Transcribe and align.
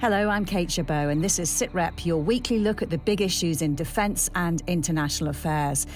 Hello, 0.00 0.28
I'm 0.28 0.44
Kate 0.44 0.70
Chabot, 0.70 1.08
and 1.08 1.24
this 1.24 1.38
is 1.38 1.48
SitRep, 1.48 2.04
your 2.04 2.18
weekly 2.18 2.58
look 2.58 2.82
at 2.82 2.90
the 2.90 2.98
big 2.98 3.22
issues 3.22 3.62
in 3.62 3.74
defence 3.74 4.28
and 4.34 4.62
international 4.66 5.30
affairs. 5.30 5.86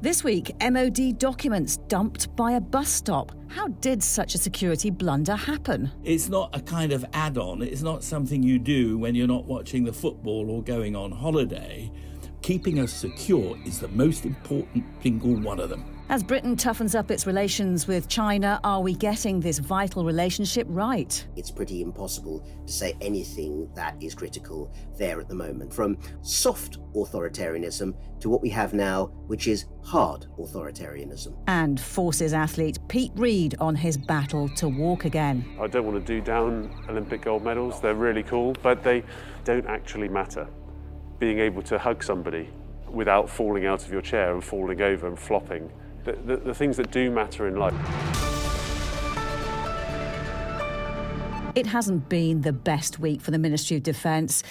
This 0.00 0.24
week, 0.24 0.50
MOD 0.60 1.18
documents 1.18 1.76
dumped 1.86 2.34
by 2.34 2.52
a 2.52 2.60
bus 2.60 2.88
stop. 2.88 3.30
How 3.46 3.68
did 3.68 4.02
such 4.02 4.34
a 4.34 4.38
security 4.38 4.90
blunder 4.90 5.36
happen? 5.36 5.92
It's 6.02 6.28
not 6.28 6.50
a 6.52 6.60
kind 6.60 6.90
of 6.92 7.04
add 7.12 7.38
on, 7.38 7.62
it's 7.62 7.82
not 7.82 8.02
something 8.02 8.42
you 8.42 8.58
do 8.58 8.98
when 8.98 9.14
you're 9.14 9.28
not 9.28 9.44
watching 9.44 9.84
the 9.84 9.92
football 9.92 10.50
or 10.50 10.60
going 10.60 10.96
on 10.96 11.12
holiday. 11.12 11.92
Keeping 12.42 12.80
us 12.80 12.92
secure 12.92 13.56
is 13.64 13.78
the 13.78 13.88
most 13.88 14.26
important 14.26 14.84
single 15.00 15.36
one 15.36 15.60
of 15.60 15.70
them. 15.70 15.93
As 16.10 16.22
Britain 16.22 16.54
toughens 16.54 16.94
up 16.94 17.10
its 17.10 17.26
relations 17.26 17.88
with 17.88 18.08
China, 18.08 18.60
are 18.62 18.82
we 18.82 18.94
getting 18.94 19.40
this 19.40 19.58
vital 19.58 20.04
relationship 20.04 20.66
right? 20.68 21.26
It's 21.34 21.50
pretty 21.50 21.80
impossible 21.80 22.46
to 22.66 22.72
say 22.72 22.94
anything 23.00 23.70
that 23.74 23.96
is 24.02 24.14
critical 24.14 24.70
there 24.98 25.18
at 25.18 25.28
the 25.28 25.34
moment. 25.34 25.72
From 25.72 25.96
soft 26.20 26.78
authoritarianism 26.92 27.94
to 28.20 28.28
what 28.28 28.42
we 28.42 28.50
have 28.50 28.74
now, 28.74 29.06
which 29.28 29.48
is 29.48 29.64
hard 29.82 30.26
authoritarianism. 30.38 31.34
And 31.46 31.80
forces 31.80 32.34
athlete 32.34 32.78
Pete 32.88 33.12
Reed 33.14 33.56
on 33.58 33.74
his 33.74 33.96
battle 33.96 34.50
to 34.50 34.68
walk 34.68 35.06
again. 35.06 35.56
I 35.58 35.68
don't 35.68 35.86
want 35.86 36.06
to 36.06 36.12
do 36.12 36.20
down 36.20 36.70
Olympic 36.90 37.22
gold 37.22 37.42
medals, 37.42 37.80
they're 37.80 37.94
really 37.94 38.22
cool, 38.22 38.54
but 38.62 38.84
they 38.84 39.04
don't 39.44 39.66
actually 39.66 40.10
matter. 40.10 40.46
Being 41.18 41.38
able 41.38 41.62
to 41.62 41.78
hug 41.78 42.04
somebody 42.04 42.50
without 42.90 43.30
falling 43.30 43.64
out 43.64 43.86
of 43.86 43.90
your 43.90 44.02
chair 44.02 44.34
and 44.34 44.44
falling 44.44 44.82
over 44.82 45.06
and 45.06 45.18
flopping 45.18 45.72
the, 46.04 46.12
the, 46.12 46.36
the 46.36 46.54
things 46.54 46.76
that 46.76 46.90
do 46.90 47.10
matter 47.10 47.46
in 47.48 47.56
life. 47.56 47.74
It 51.54 51.66
hasn't 51.66 52.08
been 52.08 52.40
the 52.40 52.52
best 52.52 52.98
week 52.98 53.20
for 53.20 53.30
the 53.30 53.38
Ministry 53.38 53.76
of 53.76 53.84
Defence. 53.84 54.42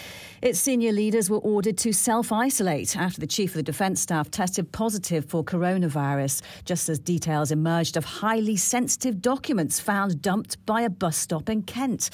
Its 0.41 0.58
senior 0.58 0.94
leaders 0.94 1.30
were 1.30 1.39
ordered 1.39 1.77
to 1.80 1.92
self 1.92 2.31
isolate 2.31 2.95
after 2.95 3.19
the 3.19 3.27
Chief 3.27 3.52
of 3.52 3.55
the 3.55 3.64
Defence 3.64 4.00
Staff 4.00 4.31
tested 4.31 4.72
positive 4.72 5.25
for 5.25 5.44
coronavirus, 5.44 6.42
just 6.64 6.88
as 6.88 7.00
details 7.00 7.52
emerged 7.52 7.97
of 7.97 8.05
highly 8.05 8.55
sensitive 8.55 9.22
documents 9.22 9.81
found 9.81 10.22
dumped 10.22 10.66
by 10.66 10.81
a 10.81 10.89
bus 10.89 11.17
stop 11.17 11.49
in 11.49 11.64
Kent. 11.64 12.09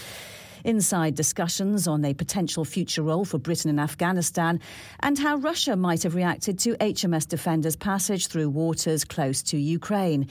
Inside 0.63 1.15
discussions 1.15 1.88
on 1.88 2.03
a 2.03 2.13
potential 2.13 2.65
future 2.65 3.02
role 3.02 3.25
for 3.25 3.38
Britain 3.38 3.69
in 3.69 3.79
Afghanistan 3.79 4.59
and 5.01 5.17
how 5.17 5.38
Russia 5.38 5.75
might 5.75 6.03
have 6.03 6.16
reacted 6.16 6.59
to 6.59 6.75
HMS 6.75 7.27
Defender's 7.27 7.75
passage 7.75 8.27
through 8.27 8.49
waters 8.49 9.05
close 9.05 9.41
to 9.43 9.57
Ukraine. 9.57 10.27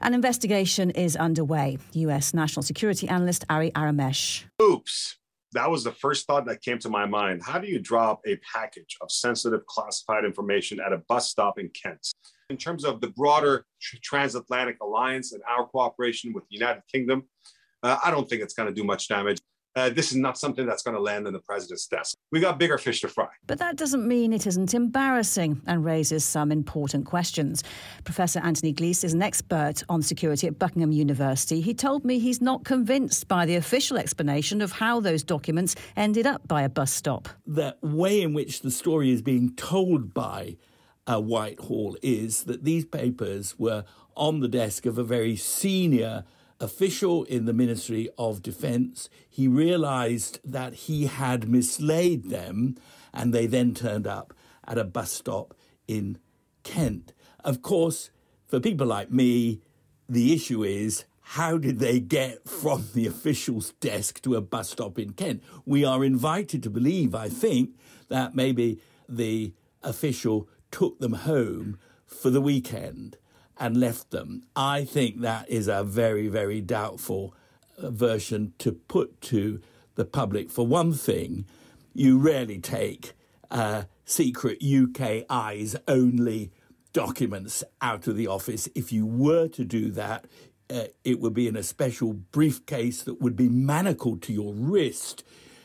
An 0.00 0.14
investigation 0.14 0.90
is 0.90 1.14
underway. 1.16 1.78
US 1.92 2.34
National 2.34 2.62
Security 2.62 3.08
Analyst 3.08 3.44
Ari 3.48 3.70
Aramesh. 3.72 4.44
Oops. 4.60 5.16
That 5.52 5.70
was 5.70 5.82
the 5.84 5.92
first 5.92 6.26
thought 6.26 6.46
that 6.46 6.62
came 6.62 6.78
to 6.78 6.88
my 6.88 7.06
mind. 7.06 7.42
How 7.44 7.58
do 7.58 7.66
you 7.66 7.80
drop 7.80 8.20
a 8.24 8.36
package 8.36 8.96
of 9.00 9.10
sensitive 9.10 9.66
classified 9.66 10.24
information 10.24 10.78
at 10.80 10.92
a 10.92 10.98
bus 11.08 11.28
stop 11.28 11.58
in 11.58 11.68
Kent? 11.70 12.12
In 12.50 12.56
terms 12.56 12.84
of 12.84 13.00
the 13.00 13.08
broader 13.08 13.66
transatlantic 14.02 14.76
alliance 14.80 15.32
and 15.32 15.42
our 15.48 15.66
cooperation 15.66 16.32
with 16.32 16.44
the 16.48 16.56
United 16.56 16.82
Kingdom, 16.90 17.24
uh, 17.82 17.98
I 18.02 18.10
don't 18.10 18.28
think 18.28 18.42
it's 18.42 18.54
going 18.54 18.68
to 18.68 18.74
do 18.74 18.84
much 18.84 19.08
damage 19.08 19.38
uh, 19.76 19.90
this 19.90 20.10
is 20.10 20.16
not 20.16 20.36
something 20.36 20.66
that's 20.66 20.82
going 20.82 20.96
to 20.96 21.00
land 21.00 21.26
on 21.26 21.32
the 21.32 21.40
president's 21.40 21.86
desk. 21.86 22.16
We 22.32 22.40
got 22.40 22.58
bigger 22.58 22.78
fish 22.78 23.00
to 23.02 23.08
fry. 23.08 23.28
But 23.46 23.58
that 23.58 23.76
doesn't 23.76 24.06
mean 24.06 24.32
it 24.32 24.46
isn't 24.46 24.74
embarrassing 24.74 25.62
and 25.66 25.84
raises 25.84 26.24
some 26.24 26.50
important 26.50 27.06
questions. 27.06 27.62
Professor 28.04 28.40
Anthony 28.40 28.72
Gleeson 28.72 29.06
is 29.06 29.14
an 29.14 29.22
expert 29.22 29.82
on 29.88 30.02
security 30.02 30.46
at 30.46 30.58
Buckingham 30.58 30.92
University. 30.92 31.60
He 31.60 31.74
told 31.74 32.04
me 32.04 32.18
he's 32.18 32.40
not 32.40 32.64
convinced 32.64 33.28
by 33.28 33.46
the 33.46 33.56
official 33.56 33.96
explanation 33.96 34.60
of 34.60 34.72
how 34.72 35.00
those 35.00 35.22
documents 35.22 35.76
ended 35.96 36.26
up 36.26 36.46
by 36.48 36.62
a 36.62 36.68
bus 36.68 36.92
stop. 36.92 37.28
The 37.46 37.76
way 37.80 38.22
in 38.22 38.32
which 38.32 38.62
the 38.62 38.70
story 38.70 39.12
is 39.12 39.22
being 39.22 39.54
told 39.54 40.12
by 40.12 40.56
uh, 41.06 41.20
Whitehall 41.20 41.96
is 42.02 42.44
that 42.44 42.64
these 42.64 42.84
papers 42.84 43.58
were 43.58 43.84
on 44.16 44.40
the 44.40 44.48
desk 44.48 44.84
of 44.86 44.98
a 44.98 45.04
very 45.04 45.36
senior 45.36 46.24
official 46.60 47.24
in 47.24 47.46
the 47.46 47.52
Ministry 47.52 48.08
of 48.18 48.42
Defense. 48.42 49.08
He 49.28 49.48
realized 49.48 50.40
that 50.44 50.74
he 50.74 51.06
had 51.06 51.48
mislaid 51.48 52.30
them, 52.30 52.76
and 53.12 53.32
they 53.32 53.46
then 53.46 53.74
turned 53.74 54.06
up 54.06 54.34
at 54.66 54.78
a 54.78 54.84
bus 54.84 55.10
stop 55.10 55.54
in 55.88 56.18
Kent. 56.62 57.12
Of 57.42 57.62
course, 57.62 58.10
for 58.46 58.60
people 58.60 58.86
like 58.86 59.10
me, 59.10 59.62
the 60.08 60.32
issue 60.34 60.62
is 60.62 61.04
how 61.20 61.56
did 61.58 61.78
they 61.78 62.00
get 62.00 62.48
from 62.48 62.88
the 62.92 63.06
official's 63.06 63.72
desk 63.74 64.20
to 64.22 64.34
a 64.34 64.40
bus 64.40 64.70
stop 64.70 64.98
in 64.98 65.12
Kent? 65.12 65.42
We 65.64 65.84
are 65.84 66.04
invited 66.04 66.62
to 66.64 66.70
believe, 66.70 67.14
I 67.14 67.28
think, 67.28 67.78
that 68.08 68.34
maybe 68.34 68.80
the 69.08 69.54
official 69.82 70.48
took 70.70 70.98
them 70.98 71.12
home 71.12 71.78
for 72.06 72.30
the 72.30 72.40
weekend 72.40 73.16
and 73.60 73.76
left 73.76 74.10
them. 74.10 74.42
I 74.56 74.84
think 74.84 75.20
that 75.20 75.48
is 75.48 75.68
a 75.68 75.84
very, 75.84 76.26
very 76.28 76.60
doubtful 76.60 77.34
uh, 77.78 77.90
version 77.90 78.54
to 78.58 78.72
put 78.72 79.20
to 79.22 79.60
the 79.94 80.06
public. 80.06 80.50
For 80.50 80.66
one 80.66 80.94
thing, 80.94 81.44
you 81.92 82.18
rarely 82.18 82.58
take 82.58 83.12
uh, 83.50 83.84
secret 84.04 84.62
UK 84.64 85.26
eyes 85.28 85.76
only 85.86 86.50
documents 86.92 87.62
out 87.80 88.06
of 88.06 88.16
the 88.16 88.26
office. 88.26 88.68
If 88.74 88.92
you 88.92 89.06
were 89.06 89.46
to 89.48 89.64
do 89.64 89.90
that, 89.92 90.26
uh, 90.70 90.84
it 91.04 91.20
would 91.20 91.34
be 91.34 91.46
in 91.46 91.56
a 91.56 91.62
special 91.62 92.14
briefcase 92.14 93.02
that 93.02 93.20
would 93.20 93.36
be 93.36 93.48
manacled 93.48 94.22
to 94.22 94.32
your 94.32 94.54
wrist 94.54 95.22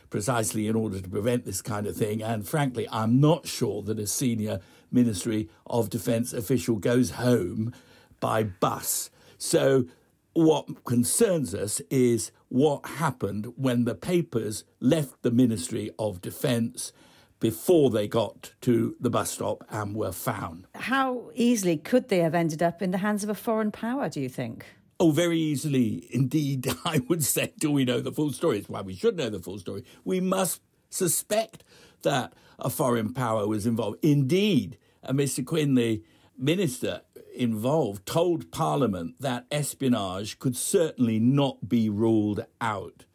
precisely 0.10 0.68
in 0.68 0.76
order 0.76 1.00
to 1.00 1.10
prevent 1.10 1.46
this 1.46 1.62
kind 1.62 1.88
of 1.88 1.96
thing. 1.96 2.22
And 2.22 2.48
frankly, 2.48 2.88
I'm 2.92 3.20
not 3.20 3.48
sure 3.48 3.82
that 3.84 4.00
a 4.00 4.08
senior 4.08 4.60
Ministry 4.92 5.50
of 5.66 5.90
Defence 5.90 6.34
official 6.34 6.76
goes 6.78 7.12
home 7.12 7.74
by 8.20 8.44
bus. 8.44 9.10
So, 9.38 9.86
what 10.34 10.84
concerns 10.84 11.56
us 11.56 11.80
is 11.90 12.32
what 12.50 12.86
happened 12.86 13.54
when 13.56 13.86
the 13.86 13.96
papers 13.96 14.66
left 14.80 15.22
the 15.22 15.32
Ministry 15.32 15.92
of 15.98 16.22
Defence 16.22 16.92
before 17.40 17.90
they 17.90 18.08
got 18.08 18.54
to 18.62 18.96
the 19.00 19.10
bus 19.10 19.32
stop 19.32 19.64
and 19.70 19.96
were 19.96 20.12
found. 20.12 20.68
How 20.76 21.30
easily 21.36 21.78
could 21.78 22.10
they 22.10 22.20
have 22.20 22.36
ended 22.36 22.64
up 22.64 22.82
in 22.82 22.92
the 22.92 22.98
hands 23.00 23.24
of 23.24 23.30
a 23.30 23.36
foreign 23.36 23.72
power, 23.72 24.10
do 24.10 24.20
you 24.22 24.30
think? 24.30 24.66
Oh, 25.00 25.12
very 25.12 25.40
easily. 25.40 26.08
Indeed, 26.12 26.68
I 26.86 27.00
would 27.08 27.24
say, 27.24 27.54
do 27.60 27.72
we 27.72 27.86
know 27.86 28.00
the 28.00 28.12
full 28.12 28.32
story? 28.32 28.60
It's 28.60 28.70
why 28.70 28.82
we 28.82 28.96
should 28.96 29.18
know 29.18 29.30
the 29.30 29.40
full 29.40 29.60
story. 29.60 29.84
We 30.04 30.22
must 30.22 30.62
suspect 30.90 31.64
that 32.04 32.34
a 32.60 32.70
foreign 32.70 33.14
power 33.14 33.48
was 33.48 33.66
involved. 33.66 33.98
Indeed, 34.04 34.78
uh, 35.04 35.12
Mr. 35.12 35.46
Quin, 35.46 35.76
the 35.76 36.04
minister 36.38 37.02
involved, 37.36 38.06
told 38.06 38.52
Parliament 38.52 39.16
that 39.20 39.46
espionage 39.52 40.40
could 40.40 40.56
certainly 40.56 41.20
not 41.20 41.68
be 41.68 41.90
ruled 41.90 42.46
out. 42.62 43.06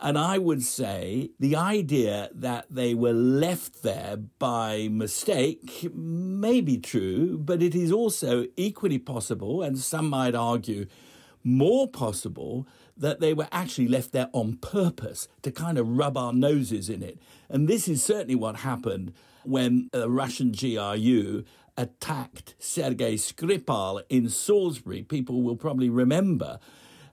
And 0.00 0.18
I 0.18 0.38
would 0.38 0.62
say 0.62 1.30
the 1.38 1.56
idea 1.56 2.28
that 2.34 2.66
they 2.68 2.94
were 2.94 3.12
left 3.12 3.82
there 3.82 4.18
by 4.38 4.88
mistake 4.90 5.88
may 5.94 6.60
be 6.60 6.78
true, 6.78 7.38
but 7.38 7.62
it 7.62 7.74
is 7.74 7.90
also 7.90 8.46
equally 8.56 8.98
possible, 8.98 9.62
and 9.62 9.78
some 9.78 10.10
might 10.10 10.34
argue 10.34 10.86
more 11.42 11.88
possible, 11.88 12.66
that 12.96 13.20
they 13.20 13.34
were 13.34 13.48
actually 13.50 13.88
left 13.88 14.12
there 14.12 14.28
on 14.32 14.56
purpose 14.56 15.28
to 15.42 15.50
kind 15.50 15.78
of 15.78 15.96
rub 15.96 16.16
our 16.16 16.32
noses 16.32 16.88
in 16.88 17.02
it. 17.02 17.18
And 17.48 17.68
this 17.68 17.88
is 17.88 18.02
certainly 18.02 18.34
what 18.34 18.56
happened 18.56 19.12
when 19.44 19.88
the 19.92 20.08
Russian 20.08 20.52
GRU 20.52 21.44
attacked 21.76 22.54
Sergei 22.58 23.14
Skripal 23.14 24.02
in 24.08 24.28
Salisbury. 24.28 25.02
People 25.02 25.42
will 25.42 25.56
probably 25.56 25.90
remember. 25.90 26.58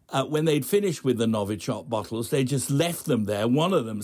Uh, 0.10 0.26
when 0.26 0.46
they'd 0.46 0.66
finished 0.66 1.04
with 1.04 1.18
the 1.18 1.26
Novichok 1.26 1.90
bottles, 1.90 2.30
they 2.30 2.44
just 2.44 2.70
left 2.70 3.06
them 3.06 3.26
there. 3.26 3.48
One 3.48 3.74
of 3.74 3.86
them 3.86 4.02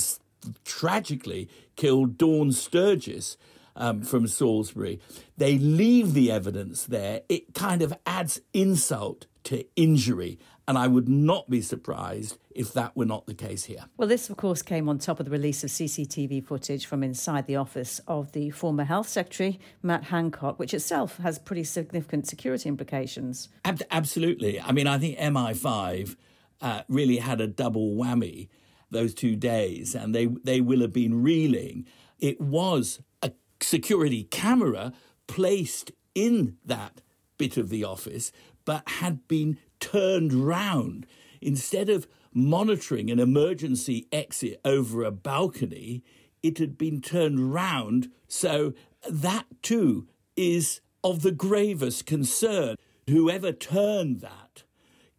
tragically 0.63 1.49
killed 1.75 2.17
Dawn 2.17 2.51
Sturgess 2.51 3.37
um, 3.75 4.01
from 4.01 4.27
Salisbury. 4.27 4.99
They 5.37 5.57
leave 5.57 6.13
the 6.13 6.31
evidence 6.31 6.85
there. 6.85 7.21
It 7.29 7.53
kind 7.53 7.81
of 7.81 7.93
adds 8.05 8.41
insult 8.53 9.27
to 9.45 9.65
injury. 9.75 10.39
And 10.67 10.77
I 10.77 10.87
would 10.87 11.07
not 11.07 11.49
be 11.49 11.61
surprised 11.61 12.37
if 12.53 12.73
that 12.73 12.95
were 12.95 13.05
not 13.05 13.25
the 13.25 13.33
case 13.33 13.63
here. 13.65 13.85
Well, 13.95 14.07
this, 14.07 14.29
of 14.29 14.35
course, 14.35 14.61
came 14.61 14.89
on 14.89 14.97
top 14.97 15.19
of 15.19 15.25
the 15.25 15.31
release 15.31 15.63
of 15.63 15.69
CCTV 15.69 16.45
footage 16.45 16.85
from 16.85 17.03
inside 17.03 17.47
the 17.47 17.55
office 17.55 18.01
of 18.07 18.33
the 18.33 18.49
former 18.49 18.83
Health 18.83 19.07
Secretary, 19.07 19.59
Matt 19.81 20.05
Hancock, 20.05 20.59
which 20.59 20.73
itself 20.73 21.17
has 21.17 21.39
pretty 21.39 21.63
significant 21.63 22.27
security 22.27 22.67
implications. 22.67 23.47
Ab- 23.63 23.83
absolutely. 23.91 24.59
I 24.59 24.73
mean, 24.73 24.87
I 24.87 24.97
think 24.97 25.17
MI5 25.17 26.17
uh, 26.61 26.81
really 26.89 27.17
had 27.17 27.39
a 27.39 27.47
double 27.47 27.95
whammy 27.95 28.49
those 28.91 29.13
two 29.13 29.35
days, 29.37 29.95
and 29.95 30.13
they, 30.13 30.25
they 30.25 30.59
will 30.59 30.81
have 30.81 30.93
been 30.93 31.21
reeling. 31.21 31.85
It 32.19 32.41
was 32.41 33.01
a 33.21 33.31
security 33.61 34.23
camera 34.23 34.91
placed 35.27 35.91
in 36.15 36.57
that 36.65 37.01
bit 37.37 37.57
of 37.57 37.69
the 37.69 37.83
office, 37.83 38.31
but 38.65 38.87
had 38.89 39.27
been 39.27 39.57
turned 39.79 40.33
round. 40.33 41.05
Instead 41.41 41.89
of 41.89 42.07
monitoring 42.33 43.09
an 43.09 43.19
emergency 43.19 44.07
exit 44.11 44.59
over 44.63 45.03
a 45.03 45.11
balcony, 45.11 46.03
it 46.43 46.57
had 46.57 46.77
been 46.77 47.01
turned 47.01 47.53
round. 47.53 48.11
So 48.27 48.73
that 49.09 49.45
too 49.61 50.07
is 50.35 50.81
of 51.03 51.21
the 51.21 51.31
gravest 51.31 52.05
concern. 52.05 52.75
Whoever 53.07 53.51
turned 53.51 54.21
that 54.21 54.63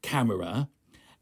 camera 0.03 0.69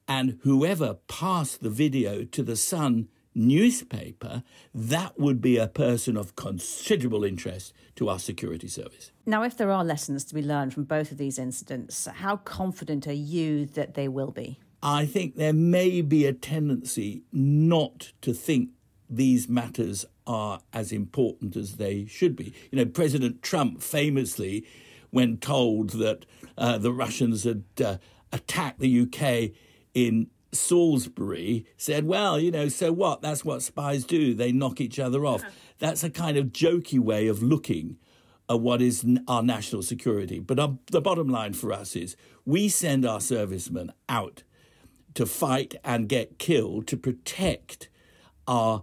and 0.08 0.38
whoever 0.42 0.94
passed 1.08 1.62
the 1.62 1.70
video 1.70 2.24
to 2.24 2.42
the 2.42 2.56
Sun 2.56 3.08
newspaper, 3.36 4.42
that 4.74 5.20
would 5.20 5.40
be 5.40 5.58
a 5.58 5.68
person 5.68 6.16
of 6.16 6.34
considerable 6.34 7.22
interest 7.22 7.72
to 7.94 8.08
our 8.08 8.18
security 8.18 8.66
service. 8.66 9.12
Now, 9.26 9.42
if 9.42 9.56
there 9.56 9.70
are 9.70 9.84
lessons 9.84 10.24
to 10.24 10.34
be 10.34 10.42
learned 10.42 10.74
from 10.74 10.84
both 10.84 11.12
of 11.12 11.18
these 11.18 11.38
incidents, 11.38 12.06
how 12.06 12.38
confident 12.38 13.06
are 13.06 13.12
you 13.12 13.66
that 13.66 13.94
they 13.94 14.08
will 14.08 14.30
be? 14.30 14.58
I 14.82 15.04
think 15.06 15.36
there 15.36 15.52
may 15.52 16.00
be 16.00 16.26
a 16.26 16.32
tendency 16.32 17.22
not 17.32 18.12
to 18.22 18.32
think 18.32 18.70
these 19.08 19.48
matters 19.48 20.04
are 20.26 20.60
as 20.72 20.92
important 20.92 21.56
as 21.56 21.76
they 21.76 22.06
should 22.06 22.34
be. 22.36 22.52
You 22.70 22.78
know, 22.78 22.86
President 22.86 23.42
Trump 23.42 23.82
famously, 23.82 24.66
when 25.10 25.36
told 25.38 25.90
that 25.90 26.26
uh, 26.58 26.78
the 26.78 26.92
Russians 26.92 27.44
had 27.44 27.64
uh, 27.84 27.98
attacked 28.32 28.80
the 28.80 29.02
UK 29.02 29.52
in 29.94 30.28
Salisbury 30.52 31.66
said, 31.76 32.06
well, 32.06 32.38
you 32.38 32.50
know, 32.50 32.68
so 32.68 32.92
what? 32.92 33.22
That's 33.22 33.44
what 33.44 33.62
spies 33.62 34.04
do. 34.04 34.34
They 34.34 34.52
knock 34.52 34.80
each 34.80 34.98
other 34.98 35.26
off. 35.26 35.42
That's 35.78 36.04
a 36.04 36.10
kind 36.10 36.36
of 36.36 36.46
jokey 36.46 36.98
way 36.98 37.26
of 37.26 37.42
looking 37.42 37.98
at 38.48 38.60
what 38.60 38.80
is 38.80 39.04
our 39.26 39.42
national 39.42 39.82
security. 39.82 40.38
But 40.38 40.58
our, 40.58 40.78
the 40.90 41.00
bottom 41.00 41.28
line 41.28 41.52
for 41.52 41.72
us 41.72 41.96
is 41.96 42.16
we 42.44 42.68
send 42.68 43.04
our 43.04 43.20
servicemen 43.20 43.92
out 44.08 44.42
to 45.14 45.26
fight 45.26 45.74
and 45.84 46.08
get 46.08 46.38
killed 46.38 46.86
to 46.88 46.96
protect 46.96 47.88
our 48.46 48.82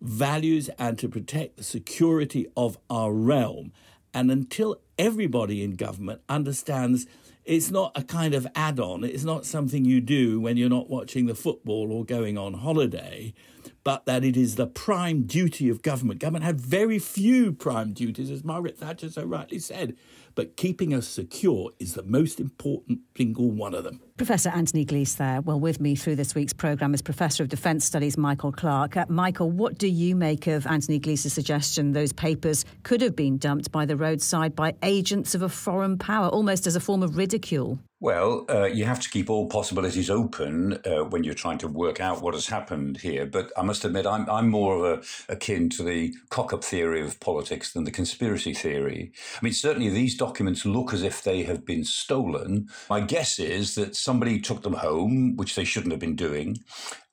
values 0.00 0.70
and 0.78 0.98
to 0.98 1.08
protect 1.08 1.56
the 1.56 1.64
security 1.64 2.46
of 2.56 2.78
our 2.88 3.12
realm. 3.12 3.72
And 4.14 4.30
until 4.30 4.80
everybody 4.98 5.62
in 5.62 5.72
government 5.72 6.20
understands 6.28 7.06
it's 7.44 7.70
not 7.70 7.92
a 7.94 8.02
kind 8.02 8.34
of 8.34 8.46
add 8.54 8.78
on. 8.78 9.04
It's 9.04 9.24
not 9.24 9.46
something 9.46 9.84
you 9.84 10.00
do 10.00 10.40
when 10.40 10.56
you're 10.56 10.68
not 10.68 10.90
watching 10.90 11.26
the 11.26 11.34
football 11.34 11.92
or 11.92 12.04
going 12.04 12.36
on 12.36 12.54
holiday, 12.54 13.34
but 13.82 14.06
that 14.06 14.24
it 14.24 14.36
is 14.36 14.56
the 14.56 14.66
prime 14.66 15.22
duty 15.22 15.68
of 15.68 15.82
government. 15.82 16.20
Government 16.20 16.44
had 16.44 16.60
very 16.60 16.98
few 16.98 17.52
prime 17.52 17.92
duties, 17.92 18.30
as 18.30 18.44
Margaret 18.44 18.78
Thatcher 18.78 19.10
so 19.10 19.24
rightly 19.24 19.58
said 19.58 19.96
but 20.34 20.56
keeping 20.56 20.94
us 20.94 21.08
secure 21.08 21.70
is 21.78 21.94
the 21.94 22.02
most 22.02 22.40
important 22.40 23.00
single 23.16 23.50
one 23.50 23.74
of 23.74 23.84
them. 23.84 24.00
Professor 24.20 24.50
Anthony 24.50 24.84
Gleeson 24.84 25.16
there. 25.16 25.40
Well, 25.40 25.58
with 25.58 25.80
me 25.80 25.94
through 25.94 26.16
this 26.16 26.34
week's 26.34 26.52
programme 26.52 26.92
is 26.92 27.00
Professor 27.00 27.42
of 27.42 27.48
Defence 27.48 27.86
Studies 27.86 28.18
Michael 28.18 28.52
Clarke. 28.52 28.98
Uh, 28.98 29.06
Michael, 29.08 29.50
what 29.50 29.78
do 29.78 29.88
you 29.88 30.14
make 30.14 30.46
of 30.46 30.66
Anthony 30.66 30.98
Gleeson's 30.98 31.32
suggestion 31.32 31.92
those 31.92 32.12
papers 32.12 32.66
could 32.82 33.00
have 33.00 33.16
been 33.16 33.38
dumped 33.38 33.72
by 33.72 33.86
the 33.86 33.96
roadside 33.96 34.54
by 34.54 34.74
agents 34.82 35.34
of 35.34 35.40
a 35.40 35.48
foreign 35.48 35.96
power, 35.96 36.28
almost 36.28 36.66
as 36.66 36.76
a 36.76 36.80
form 36.80 37.02
of 37.02 37.16
ridicule? 37.16 37.78
Well, 38.02 38.46
uh, 38.48 38.64
you 38.64 38.86
have 38.86 39.00
to 39.00 39.10
keep 39.10 39.28
all 39.28 39.46
possibilities 39.46 40.08
open 40.08 40.78
uh, 40.86 41.04
when 41.04 41.22
you're 41.22 41.34
trying 41.34 41.58
to 41.58 41.68
work 41.68 42.00
out 42.00 42.22
what 42.22 42.32
has 42.32 42.46
happened 42.46 42.96
here. 42.96 43.26
But 43.26 43.52
I 43.58 43.62
must 43.62 43.84
admit, 43.84 44.06
I'm, 44.06 44.28
I'm 44.30 44.48
more 44.48 44.76
of 44.76 45.04
a, 45.28 45.32
akin 45.32 45.68
to 45.70 45.82
the 45.82 46.14
cock 46.30 46.54
up 46.54 46.64
theory 46.64 47.02
of 47.02 47.20
politics 47.20 47.74
than 47.74 47.84
the 47.84 47.90
conspiracy 47.90 48.54
theory. 48.54 49.12
I 49.36 49.44
mean, 49.44 49.52
certainly 49.52 49.90
these 49.90 50.16
documents 50.16 50.64
look 50.64 50.94
as 50.94 51.02
if 51.02 51.22
they 51.22 51.42
have 51.42 51.66
been 51.66 51.84
stolen. 51.84 52.68
My 52.88 53.02
guess 53.02 53.38
is 53.38 53.74
that 53.74 53.94
somebody 53.94 54.40
took 54.40 54.62
them 54.62 54.74
home, 54.74 55.36
which 55.36 55.54
they 55.54 55.64
shouldn't 55.64 55.92
have 55.92 56.00
been 56.00 56.16
doing, 56.16 56.56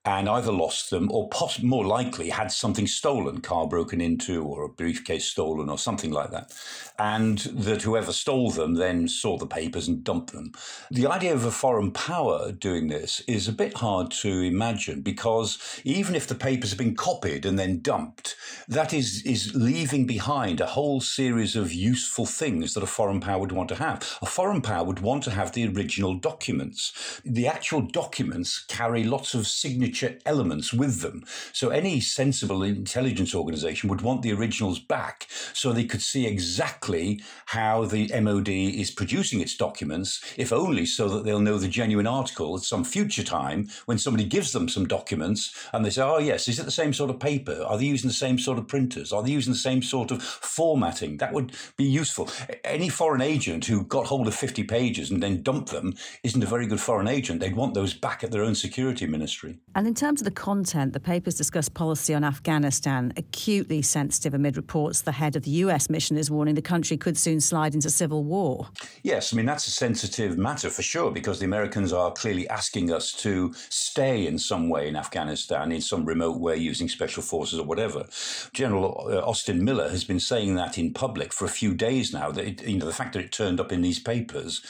and 0.08 0.30
either 0.30 0.54
lost 0.54 0.90
them 0.90 1.12
or 1.12 1.28
poss- 1.28 1.62
more 1.62 1.86
likely 1.86 2.30
had 2.30 2.50
something 2.50 2.88
stolen, 2.88 3.42
car 3.42 3.68
broken 3.68 4.00
into 4.00 4.42
or 4.42 4.64
a 4.64 4.70
briefcase 4.70 5.26
stolen 5.26 5.70
or 5.70 5.78
something 5.78 6.12
like 6.12 6.32
that. 6.32 6.54
And 6.98 7.40
that 7.40 7.82
whoever 7.82 8.14
stole 8.14 8.50
them 8.52 8.76
then 8.76 9.10
saw 9.10 9.38
the 9.38 9.46
papers 9.46 9.90
and 9.90 10.06
dumped 10.06 10.32
them. 10.32 10.54
The 10.90 11.08
idea 11.08 11.34
of 11.34 11.44
a 11.44 11.52
foreign 11.52 11.92
power 11.92 12.54
doing 12.54 12.88
this 12.88 13.22
is 13.28 13.50
a 13.50 13.52
bit 13.54 13.74
hard 13.74 14.10
to 14.22 14.30
imagine 14.30 15.02
because 15.02 15.60
even 15.84 16.16
if 16.16 16.26
the 16.26 16.36
papers 16.36 16.70
have 16.70 16.80
been 16.80 16.96
copied 16.96 17.46
and 17.46 17.60
then 17.60 17.82
dumped, 17.82 18.38
that 18.70 18.94
is, 18.94 19.22
is 19.26 19.54
leaving 19.56 20.08
behind 20.08 20.62
a 20.62 20.68
whole 20.68 21.02
series 21.02 21.58
of 21.58 21.74
useful 21.74 22.26
things 22.26 22.74
that 22.74 22.84
a 22.84 22.88
foreign 22.88 23.20
power 23.20 23.42
would 23.42 23.52
want 23.52 23.68
to 23.70 23.76
have. 23.76 24.18
A 24.22 24.26
foreign 24.26 24.62
power 24.62 24.86
would 24.86 25.02
want 25.02 25.24
to 25.24 25.32
have 25.32 25.52
the 25.52 25.68
original 25.68 26.16
documents. 26.16 27.20
The 27.26 27.48
actual 27.48 27.82
documents 27.82 28.64
carry 28.70 29.04
lots 29.04 29.34
of 29.34 29.48
signatures 29.48 29.97
elements 30.26 30.74
with 30.74 31.02
them. 31.02 31.24
So 31.54 31.70
any 31.70 32.00
sensible 32.00 32.64
intelligence 32.64 33.34
organization 33.34 33.90
would 33.90 34.02
want 34.02 34.22
the 34.22 34.34
originals 34.34 34.80
back 34.80 35.28
so 35.54 35.72
they 35.72 35.86
could 35.86 36.02
see 36.02 36.26
exactly 36.26 37.22
how 37.48 37.86
the 37.86 38.12
MOD 38.22 38.50
is 38.50 38.92
producing 38.92 39.42
its 39.42 39.56
documents, 39.56 40.22
if 40.38 40.52
only 40.52 40.86
so 40.86 41.08
that 41.10 41.24
they'll 41.24 41.40
know 41.40 41.58
the 41.58 41.68
genuine 41.68 42.08
article 42.08 42.56
at 42.56 42.64
some 42.64 42.84
future 42.84 43.24
time 43.24 43.68
when 43.86 43.98
somebody 43.98 44.26
gives 44.26 44.52
them 44.52 44.70
some 44.70 44.88
documents 44.88 45.54
and 45.74 45.86
they 45.86 45.90
say, 45.90 46.02
oh, 46.02 46.20
yes, 46.20 46.48
is 46.48 46.60
it 46.60 46.64
the 46.64 46.72
same 46.72 46.94
sort 46.94 47.10
of 47.10 47.20
paper? 47.20 47.64
Are 47.68 47.78
they 47.78 47.86
using 47.86 48.08
the 48.08 48.14
same 48.14 48.38
sort 48.38 48.58
of 48.58 48.68
printers? 48.68 49.12
Are 49.12 49.24
they 49.24 49.32
using 49.32 49.54
the 49.54 49.60
same 49.60 49.82
sort 49.82 50.12
of 50.12 50.22
formatting? 50.22 51.18
That 51.18 51.34
would 51.34 51.54
be 51.76 51.86
useful. 51.86 52.30
Any 52.64 52.90
foreign 52.90 53.22
agent 53.22 53.66
who 53.66 53.84
got 53.86 54.06
hold 54.06 54.28
of 54.28 54.36
50 54.36 54.64
pages 54.64 55.12
and 55.12 55.22
then 55.22 55.42
dumped 55.42 55.72
them 55.72 55.96
isn't 56.24 56.44
a 56.44 56.48
very 56.48 56.68
good 56.68 56.80
foreign 56.80 57.08
agent. 57.08 57.40
They'd 57.40 57.56
want 57.56 57.74
those 57.74 57.94
back 57.94 58.24
at 58.24 58.32
their 58.32 58.44
own 58.44 58.56
security 58.56 59.08
ministry. 59.08 59.58
And 59.76 59.87
in 59.88 59.96
terms 59.96 60.22
of 60.22 60.26
the 60.26 60.32
content, 60.32 60.94
the 60.94 61.00
papers 61.00 61.36
discuss 61.36 61.70
policy 61.70 62.14
on 62.14 62.24
Afghanistan, 62.24 63.14
acutely 63.16 63.82
sensitive 63.82 64.34
amid 64.34 64.58
reports 64.58 65.02
the 65.02 65.14
head 65.14 65.36
of 65.36 65.44
the 65.44 65.52
US 65.52 65.90
mission 65.90 66.18
is 66.18 66.30
warning 66.30 66.56
the 66.56 66.62
country 66.62 66.98
could 66.98 67.18
soon 67.18 67.40
slide 67.40 67.74
into 67.74 67.90
civil 67.90 68.24
war. 68.24 68.68
Yes, 69.04 69.34
I 69.34 69.38
mean, 69.38 69.46
that's 69.46 69.68
a 69.68 69.72
sensitive 69.72 70.38
matter 70.38 70.70
for 70.70 70.82
sure 70.82 71.12
because 71.12 71.40
the 71.40 71.46
Americans 71.46 71.94
are 71.94 72.12
clearly 72.12 72.50
asking 72.50 72.92
us 72.92 73.14
to 73.14 73.54
stay 73.70 74.28
in 74.28 74.38
some 74.38 74.70
way 74.70 74.88
in 74.88 74.96
Afghanistan, 74.96 75.72
in 75.72 75.82
some 75.82 76.06
remote 76.06 76.40
way 76.40 76.58
using 76.58 76.90
special 76.90 77.24
forces 77.24 77.60
or 77.60 77.66
whatever. 77.66 78.06
General 78.54 79.08
uh, 79.10 79.20
Austin 79.22 79.64
Miller 79.64 79.90
has 79.90 80.04
been 80.04 80.20
saying 80.20 80.56
that 80.56 80.78
in 80.78 80.94
public 80.94 81.34
for 81.34 81.46
a 81.46 81.50
few 81.50 81.74
days 81.74 82.14
now, 82.14 82.32
that 82.32 82.46
it, 82.46 82.68
you 82.68 82.78
know, 82.78 82.86
the 82.86 82.94
fact 82.94 83.14
that 83.14 83.24
it 83.24 83.32
turned 83.32 83.60
up 83.60 83.72
in 83.72 83.82
these 83.82 84.00
papers 84.00 84.62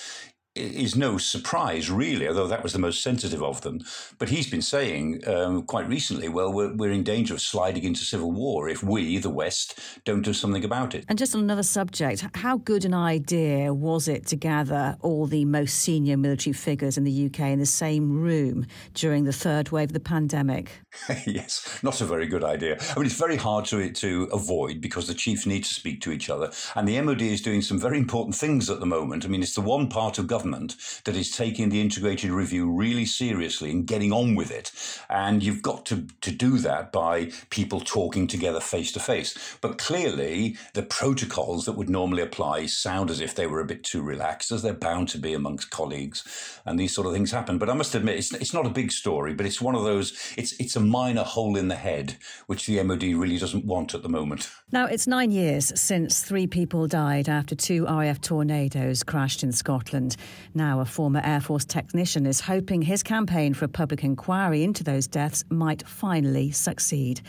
is 0.57 0.95
no 0.95 1.17
surprise, 1.17 1.89
really, 1.89 2.27
although 2.27 2.47
that 2.47 2.63
was 2.63 2.73
the 2.73 2.79
most 2.79 3.01
sensitive 3.01 3.43
of 3.43 3.61
them. 3.61 3.81
But 4.17 4.29
he's 4.29 4.49
been 4.49 4.61
saying 4.61 5.27
um, 5.27 5.63
quite 5.63 5.87
recently, 5.87 6.29
well, 6.29 6.51
we're, 6.51 6.73
we're 6.73 6.91
in 6.91 7.03
danger 7.03 7.33
of 7.33 7.41
sliding 7.41 7.83
into 7.83 8.01
civil 8.01 8.31
war 8.31 8.69
if 8.69 8.83
we, 8.83 9.17
the 9.17 9.29
West, 9.29 9.79
don't 10.05 10.21
do 10.21 10.33
something 10.33 10.63
about 10.63 10.95
it. 10.95 11.05
And 11.07 11.17
just 11.17 11.35
on 11.35 11.41
another 11.41 11.63
subject, 11.63 12.25
how 12.35 12.57
good 12.57 12.85
an 12.85 12.93
idea 12.93 13.73
was 13.73 14.07
it 14.07 14.25
to 14.27 14.35
gather 14.35 14.97
all 15.01 15.25
the 15.27 15.45
most 15.45 15.75
senior 15.75 16.17
military 16.17 16.53
figures 16.53 16.97
in 16.97 17.03
the 17.03 17.25
UK 17.25 17.39
in 17.41 17.59
the 17.59 17.65
same 17.65 18.19
room 18.19 18.65
during 18.93 19.23
the 19.23 19.33
third 19.33 19.69
wave 19.69 19.89
of 19.89 19.93
the 19.93 19.99
pandemic? 19.99 20.71
yes, 21.25 21.79
not 21.83 22.01
a 22.01 22.05
very 22.05 22.27
good 22.27 22.43
idea. 22.43 22.77
I 22.95 22.99
mean, 22.99 23.05
it's 23.05 23.15
very 23.15 23.37
hard 23.37 23.65
to, 23.65 23.91
to 23.91 24.29
avoid 24.33 24.81
because 24.81 25.07
the 25.07 25.13
chiefs 25.13 25.45
need 25.45 25.63
to 25.63 25.73
speak 25.73 26.01
to 26.01 26.11
each 26.11 26.29
other. 26.29 26.51
And 26.75 26.87
the 26.87 26.99
MOD 27.01 27.21
is 27.21 27.41
doing 27.41 27.61
some 27.61 27.79
very 27.79 27.97
important 27.97 28.35
things 28.35 28.69
at 28.69 28.79
the 28.79 28.85
moment. 28.85 29.25
I 29.25 29.27
mean, 29.27 29.41
it's 29.41 29.55
the 29.55 29.61
one 29.61 29.87
part 29.89 30.17
of 30.17 30.27
government 30.27 30.46
government 30.47 31.01
that 31.03 31.15
is 31.15 31.35
taking 31.35 31.69
the 31.69 31.81
integrated 31.81 32.31
review 32.31 32.71
really 32.71 33.05
seriously 33.05 33.71
and 33.71 33.85
getting 33.85 34.11
on 34.11 34.35
with 34.35 34.51
it. 34.51 34.71
And 35.09 35.43
you've 35.43 35.61
got 35.61 35.85
to, 35.87 36.07
to 36.21 36.31
do 36.31 36.57
that 36.59 36.91
by 36.91 37.31
people 37.49 37.81
talking 37.81 38.27
together 38.27 38.59
face 38.59 38.91
to 38.93 38.99
face. 38.99 39.57
But 39.61 39.77
clearly, 39.77 40.55
the 40.73 40.83
protocols 40.83 41.65
that 41.65 41.73
would 41.73 41.89
normally 41.89 42.23
apply 42.23 42.67
sound 42.67 43.09
as 43.09 43.19
if 43.19 43.35
they 43.35 43.47
were 43.47 43.59
a 43.59 43.65
bit 43.65 43.83
too 43.83 44.01
relaxed, 44.01 44.51
as 44.51 44.61
they're 44.61 44.73
bound 44.73 45.09
to 45.09 45.17
be 45.17 45.33
amongst 45.33 45.69
colleagues. 45.69 46.23
And 46.65 46.79
these 46.79 46.93
sort 46.93 47.07
of 47.07 47.13
things 47.13 47.31
happen. 47.31 47.57
But 47.57 47.69
I 47.69 47.73
must 47.73 47.95
admit, 47.95 48.17
it's, 48.17 48.33
it's 48.33 48.53
not 48.53 48.65
a 48.65 48.69
big 48.69 48.91
story, 48.91 49.33
but 49.33 49.45
it's 49.45 49.61
one 49.61 49.75
of 49.75 49.83
those, 49.83 50.13
it's, 50.37 50.53
it's 50.59 50.75
a 50.75 50.79
minor 50.79 51.23
hole 51.23 51.57
in 51.57 51.67
the 51.67 51.75
head, 51.75 52.17
which 52.47 52.65
the 52.65 52.81
MOD 52.83 53.03
really 53.03 53.37
doesn't 53.37 53.65
want 53.65 53.93
at 53.93 54.03
the 54.03 54.09
moment. 54.09 54.49
Now, 54.71 54.85
it's 54.85 55.07
nine 55.07 55.31
years 55.31 55.71
since 55.79 56.21
three 56.21 56.47
people 56.47 56.87
died 56.87 57.29
after 57.29 57.55
two 57.55 57.85
RAF 57.85 58.21
tornadoes 58.21 59.03
crashed 59.03 59.43
in 59.43 59.51
Scotland. 59.51 60.15
Now, 60.53 60.79
a 60.79 60.85
former 60.85 61.21
Air 61.23 61.41
Force 61.41 61.65
technician 61.65 62.25
is 62.25 62.41
hoping 62.41 62.81
his 62.81 63.03
campaign 63.03 63.53
for 63.53 63.65
a 63.65 63.69
public 63.69 64.03
inquiry 64.03 64.63
into 64.63 64.83
those 64.83 65.07
deaths 65.07 65.43
might 65.49 65.87
finally 65.87 66.51
succeed. 66.51 67.21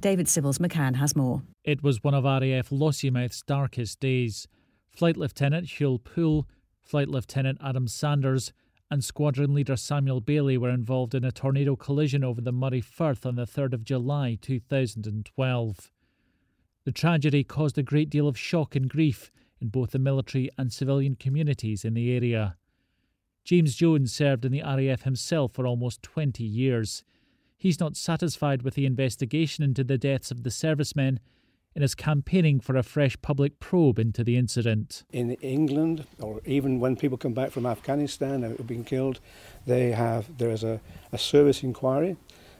David 0.00 0.28
Civils 0.28 0.58
McCann 0.58 0.96
has 0.96 1.14
more. 1.14 1.42
It 1.64 1.82
was 1.82 2.02
one 2.02 2.14
of 2.14 2.24
RAF 2.24 2.70
Lossiemouth's 2.70 3.42
darkest 3.42 4.00
days. 4.00 4.48
Flight 4.90 5.16
Lieutenant 5.16 5.68
Hugh 5.68 5.98
Poole, 5.98 6.46
Flight 6.82 7.08
Lieutenant 7.08 7.58
Adam 7.64 7.88
Sanders, 7.88 8.52
and 8.90 9.02
Squadron 9.02 9.54
Leader 9.54 9.76
Samuel 9.76 10.20
Bailey 10.20 10.58
were 10.58 10.68
involved 10.68 11.14
in 11.14 11.24
a 11.24 11.32
tornado 11.32 11.76
collision 11.76 12.22
over 12.22 12.42
the 12.42 12.52
Moray 12.52 12.82
Firth 12.82 13.24
on 13.24 13.36
the 13.36 13.46
3rd 13.46 13.72
of 13.72 13.84
July 13.84 14.36
2012. 14.40 15.90
The 16.84 16.92
tragedy 16.92 17.42
caused 17.42 17.78
a 17.78 17.82
great 17.82 18.10
deal 18.10 18.28
of 18.28 18.36
shock 18.36 18.76
and 18.76 18.90
grief 18.90 19.30
in 19.62 19.68
both 19.68 19.92
the 19.92 19.98
military 19.98 20.50
and 20.58 20.72
civilian 20.72 21.14
communities 21.14 21.84
in 21.84 21.94
the 21.94 22.14
area. 22.14 22.56
James 23.44 23.74
Jones 23.74 24.12
served 24.12 24.44
in 24.44 24.52
the 24.52 24.62
RAF 24.62 25.02
himself 25.02 25.52
for 25.52 25.66
almost 25.66 26.02
20 26.02 26.44
years. 26.44 27.04
He's 27.56 27.80
not 27.80 27.96
satisfied 27.96 28.62
with 28.62 28.74
the 28.74 28.86
investigation 28.86 29.64
into 29.64 29.84
the 29.84 29.98
deaths 29.98 30.30
of 30.30 30.42
the 30.42 30.50
servicemen 30.50 31.20
and 31.74 31.82
is 31.82 31.94
campaigning 31.94 32.60
for 32.60 32.76
a 32.76 32.82
fresh 32.82 33.16
public 33.22 33.58
probe 33.58 33.98
into 33.98 34.22
the 34.22 34.36
incident. 34.36 35.04
In 35.10 35.32
England, 35.34 36.06
or 36.20 36.40
even 36.44 36.80
when 36.80 36.96
people 36.96 37.16
come 37.16 37.32
back 37.32 37.50
from 37.50 37.64
Afghanistan 37.64 38.42
uh, 38.42 38.48
and 38.48 38.58
have 38.58 38.66
been 38.66 38.84
killed, 38.84 39.20
they 39.66 39.92
have 39.92 40.36
there 40.36 40.50
is 40.50 40.62
a, 40.62 40.80
a 41.12 41.18
service 41.18 41.62
inquiry, 41.62 42.16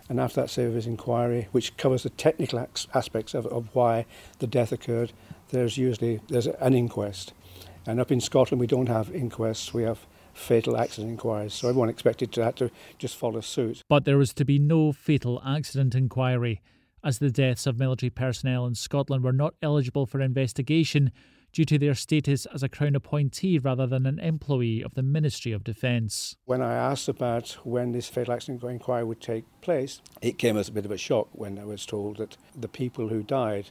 and 0.09 0.19
after 0.19 0.41
that 0.41 0.51
service 0.51 0.87
inquiry, 0.87 1.49
which 1.53 1.77
covers 1.77 2.05
the 2.05 2.11
technical 2.11 2.67
aspects 2.95 3.35
of, 3.35 3.47
of 3.47 3.69
why 3.75 4.07
the 4.39 4.47
death 4.47 4.73
occurred, 4.73 5.13
there's 5.53 5.79
usually 5.79 6.21
there's 6.29 6.49
an 6.49 6.75
inquest. 6.75 7.33
And 7.87 8.01
up 8.01 8.13
in 8.13 8.21
Scotland, 8.21 8.61
we 8.61 8.67
don't 8.67 8.89
have 8.89 9.15
inquests; 9.15 9.73
we 9.73 9.85
have 9.85 10.07
fatal 10.35 10.77
accident 10.77 11.11
inquiries. 11.11 11.55
So 11.55 11.69
everyone 11.69 11.89
expected 11.89 12.33
to 12.33 12.45
have 12.45 12.55
to 12.57 12.71
just 12.99 13.17
follow 13.17 13.41
suit. 13.41 13.83
But 13.89 14.05
there 14.05 14.19
was 14.19 14.33
to 14.35 14.45
be 14.45 14.59
no 14.59 14.93
fatal 14.93 15.43
accident 15.47 15.95
inquiry 15.95 16.61
as 17.05 17.19
the 17.19 17.31
deaths 17.31 17.67
of 17.67 17.79
military 17.79 18.11
personnel 18.11 18.67
in 18.67 18.75
Scotland 18.75 19.25
were 19.25 19.33
not 19.33 19.55
eligible 19.63 20.07
for 20.07 20.21
investigation 20.21 21.13
due 21.53 21.65
to 21.67 21.79
their 21.79 21.95
status 21.95 22.47
as 22.47 22.63
a 22.63 22.69
Crown 22.69 22.95
appointee 22.95 23.59
rather 23.59 23.87
than 23.87 24.07
an 24.07 24.19
employee 24.19 24.83
of 24.83 24.95
the 24.95 25.03
Ministry 25.03 25.53
of 25.53 25.65
Defence. 25.65 26.37
When 26.47 26.63
I 26.63 26.75
asked 26.75 27.09
about 27.09 27.59
when 27.65 27.93
this 27.93 28.09
fatal 28.09 28.33
accident 28.33 28.63
inquiry 28.63 29.05
would 29.05 29.21
take 29.21 29.45
place, 29.61 30.01
it 30.23 30.39
came 30.39 30.57
as 30.57 30.69
a 30.69 30.73
bit 30.73 30.87
of 30.87 30.91
a 30.91 30.97
shock 30.97 31.29
when 31.33 31.59
I 31.59 31.65
was 31.65 31.85
told 31.85 32.17
that 32.17 32.39
the 32.59 32.69
people 32.69 33.09
who 33.09 33.23
died 33.23 33.71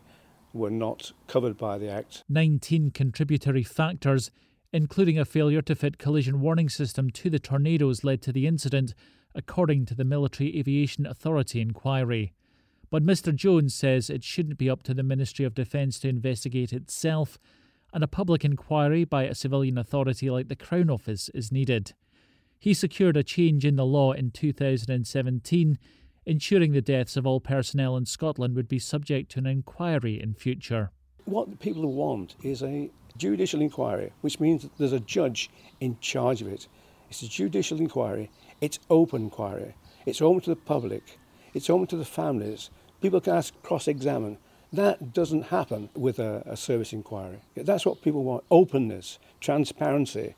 were 0.53 0.70
not 0.70 1.12
covered 1.27 1.58
by 1.58 1.77
the 1.77 1.89
Act. 1.89 2.24
19 2.29 2.91
contributory 2.91 3.63
factors, 3.63 4.31
including 4.74 5.17
a 5.17 5.25
failure 5.25 5.62
to 5.62 5.75
fit 5.75 5.98
collision 5.98 6.41
warning 6.41 6.70
system 6.70 7.10
to 7.10 7.29
the 7.29 7.39
tornadoes, 7.39 8.03
led 8.03 8.22
to 8.22 8.31
the 8.31 8.48
incident, 8.48 8.93
according 9.36 9.86
to 9.86 9.96
the 9.96 10.03
Military 10.03 10.58
Aviation 10.58 11.05
Authority 11.05 11.62
inquiry. 11.62 12.34
But 12.89 13.05
Mr. 13.05 13.34
Jones 13.34 13.74
says 13.74 14.10
it 14.10 14.24
shouldn't 14.24 14.58
be 14.58 14.70
up 14.70 14.84
to 14.84 14.93
the 14.93 15.03
Ministry 15.03 15.46
of 15.46 15.55
Defence 15.55 16.00
to 16.00 16.10
investigate 16.10 16.74
itself, 16.74 17.38
and 17.93 18.03
a 18.03 18.08
public 18.08 18.43
inquiry 18.43 19.05
by 19.05 19.24
a 19.24 19.36
civilian 19.36 19.77
authority 19.77 20.29
like 20.29 20.48
the 20.48 20.55
Crown 20.55 20.89
Office 20.89 21.29
is 21.29 21.51
needed. 21.51 21.93
He 22.60 22.74
secured 22.74 23.17
a 23.17 23.24
change 23.24 23.65
in 23.65 23.75
the 23.75 23.86
law 23.86 24.12
in 24.12 24.31
2017, 24.31 25.79
ensuring 26.25 26.72
the 26.72 26.82
deaths 26.82 27.18
of 27.18 27.25
all 27.25 27.40
personnel 27.40 27.98
in 27.98 28.06
Scotland 28.06 28.56
would 28.56 28.68
be 28.68 28.80
subject 28.80 29.32
to 29.32 29.40
an 29.40 29.46
inquiry 29.46 30.22
in 30.22 30.34
future. 30.34 30.92
What 31.25 31.60
people 31.60 31.92
want 31.94 32.36
is 32.44 32.63
a 32.63 32.90
judicial 33.18 33.62
inquiry, 33.62 34.12
which 34.22 34.40
means 34.40 34.63
that 34.63 34.78
there's 34.78 34.94
a 34.94 35.00
judge 35.00 35.50
in 35.80 35.98
charge 36.00 36.42
of 36.42 36.48
it. 36.48 36.68
It's 37.10 37.22
a 37.22 37.28
judicial 37.28 37.80
inquiry, 37.80 38.32
it's 38.62 38.80
open 38.90 39.24
inquiry, 39.24 39.75
it's 40.06 40.22
open 40.22 40.42
to 40.42 40.50
the 40.51 40.56
public, 40.56 41.20
it's 41.54 41.70
open 41.70 41.88
to 41.88 41.98
the 41.98 42.06
families, 42.06 42.70
People 43.01 43.20
can 43.20 43.34
ask, 43.34 43.60
cross-examine. 43.63 44.38
That 44.72 45.12
doesn't 45.12 45.48
happen 45.48 45.90
with 45.96 46.20
a, 46.20 46.44
a 46.46 46.56
service 46.56 46.94
inquiry. 46.94 47.42
That's 47.56 47.86
what 47.86 48.04
people 48.04 48.24
want: 48.24 48.44
openness, 48.51 49.18
transparency, 49.40 50.36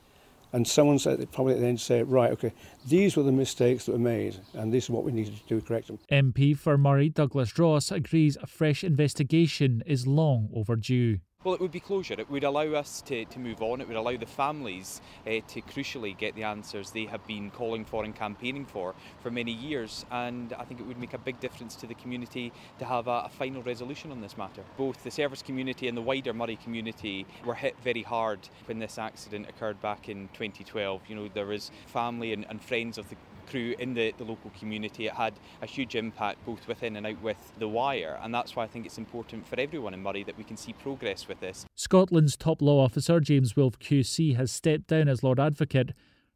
and 0.53 0.67
someone 0.67 0.99
said 0.99 1.17
they 1.17 1.25
probably 1.25 1.59
then 1.59 1.77
say, 1.77 2.03
right, 2.03 2.31
okay, 2.31 2.53
these 2.87 3.17
were 3.17 3.23
the 3.23 3.31
mistakes 3.31 3.85
that 3.85 3.93
were 3.93 3.97
made, 3.97 4.37
and 4.53 4.71
this 4.71 4.85
is 4.85 4.89
what 4.91 5.03
we 5.03 5.11
needed 5.11 5.35
to 5.35 5.47
do 5.47 5.59
to 5.59 5.65
correct 5.65 5.87
them. 5.87 5.99
MP 6.11 6.57
for 6.57 6.77
Moray 6.77 7.09
Douglas 7.09 7.57
Ross 7.57 7.91
agrees 7.91 8.37
a 8.41 8.47
fresh 8.47 8.83
investigation 8.83 9.83
is 9.85 10.07
long 10.07 10.49
overdue. 10.53 11.19
Well, 11.43 11.53
it 11.53 11.59
would 11.59 11.71
be 11.71 11.81
closure. 11.81 12.13
It 12.17 12.29
would 12.29 12.45
allow 12.45 12.67
us 12.73 13.01
to, 13.01 13.25
to 13.25 13.39
move 13.39 13.61
on. 13.61 13.81
It 13.81 13.87
would 13.89 13.97
allow 13.97 14.15
the 14.15 14.25
families 14.25 15.01
uh, 15.27 15.41
to 15.49 15.61
crucially 15.61 16.17
get 16.17 16.35
the 16.35 16.43
answers 16.43 16.91
they 16.91 17.03
have 17.05 17.27
been 17.27 17.51
calling 17.51 17.83
for 17.83 18.05
and 18.05 18.15
campaigning 18.15 18.65
for 18.65 18.95
for 19.21 19.29
many 19.29 19.51
years. 19.51 20.05
And 20.09 20.53
I 20.53 20.63
think 20.63 20.79
it 20.79 20.87
would 20.87 20.97
make 20.97 21.13
a 21.13 21.17
big 21.17 21.41
difference 21.41 21.75
to 21.77 21.87
the 21.87 21.95
community 21.95 22.53
to 22.79 22.85
have 22.85 23.07
a, 23.07 23.23
a 23.25 23.29
final 23.29 23.61
resolution 23.61 24.09
on 24.09 24.21
this 24.21 24.37
matter. 24.37 24.63
Both 24.77 25.03
the 25.03 25.11
service 25.11 25.41
community 25.41 25.89
and 25.89 25.97
the 25.97 26.01
wider 26.01 26.33
Moray 26.33 26.55
community 26.55 27.25
were 27.43 27.55
hit 27.55 27.75
very 27.83 28.03
hard 28.03 28.39
when 28.65 28.79
this 28.79 28.97
accident 28.97 29.49
occurred 29.49 29.81
back 29.81 30.07
in 30.07 30.29
2012. 30.29 31.01
You 31.09 31.15
know, 31.17 31.29
there 31.33 31.47
was 31.47 31.71
family 31.87 32.31
and, 32.31 32.45
and 32.49 32.61
friends 32.61 32.97
of 32.97 33.09
the 33.09 33.17
crew 33.43 33.75
in 33.79 33.93
the, 33.93 34.13
the 34.17 34.23
local 34.23 34.51
community. 34.57 35.07
It 35.07 35.13
had 35.13 35.33
a 35.61 35.65
huge 35.65 35.95
impact 35.95 36.45
both 36.45 36.67
within 36.67 36.95
and 36.95 37.05
out 37.05 37.21
with 37.21 37.53
the 37.59 37.67
wire, 37.67 38.19
and 38.21 38.33
that's 38.33 38.55
why 38.55 38.63
I 38.63 38.67
think 38.67 38.85
it's 38.85 38.97
important 38.97 39.47
for 39.47 39.59
everyone 39.59 39.93
in 39.93 40.01
Moray 40.01 40.23
that 40.23 40.37
we 40.37 40.43
can 40.43 40.57
see 40.57 40.73
progress 40.73 41.27
with 41.27 41.39
this. 41.39 41.65
Scotland's 41.75 42.37
top 42.37 42.61
law 42.61 42.83
officer, 42.83 43.19
James 43.19 43.55
Wolffe 43.55 43.79
QC, 43.79 44.35
has 44.35 44.51
stepped 44.51 44.87
down 44.87 45.07
as 45.07 45.23
Lord 45.23 45.39
Advocate 45.39 45.93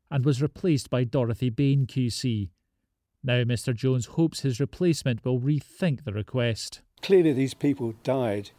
and 0.10 0.26
was 0.26 0.42
replaced 0.42 0.90
by 0.90 1.04
Dorothy 1.04 1.50
Bain 1.50 1.86
QC. 1.86 2.50
Now, 3.24 3.44
Mr. 3.44 3.76
Jones 3.76 4.06
hopes 4.06 4.42
his 4.42 4.60
replacement 4.60 5.26
will 5.26 5.40
rethink 5.40 6.04
the 6.04 6.14
request. 6.14 6.82
Clearly, 7.02 7.34
these 7.34 7.54
people 7.54 7.94
died 8.04 8.52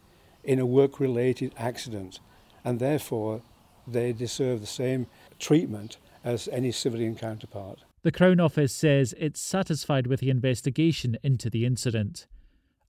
in 0.43 0.59
a 0.59 0.65
work 0.65 0.99
related 0.99 1.53
accident, 1.57 2.19
and 2.63 2.79
therefore 2.79 3.41
they 3.87 4.13
deserve 4.13 4.61
the 4.61 4.67
same 4.67 5.07
treatment 5.39 5.97
as 6.23 6.47
any 6.49 6.71
civilian 6.71 7.15
counterpart. 7.15 7.79
The 8.01 8.11
Crown 8.13 8.39
Office 8.39 8.73
says 8.73 9.13
it's 9.17 9.41
satisfied 9.41 10.07
with 10.07 10.21
the 10.21 10.29
investigation 10.29 11.17
into 11.21 11.49
the 11.49 11.65
incident. 11.65 12.27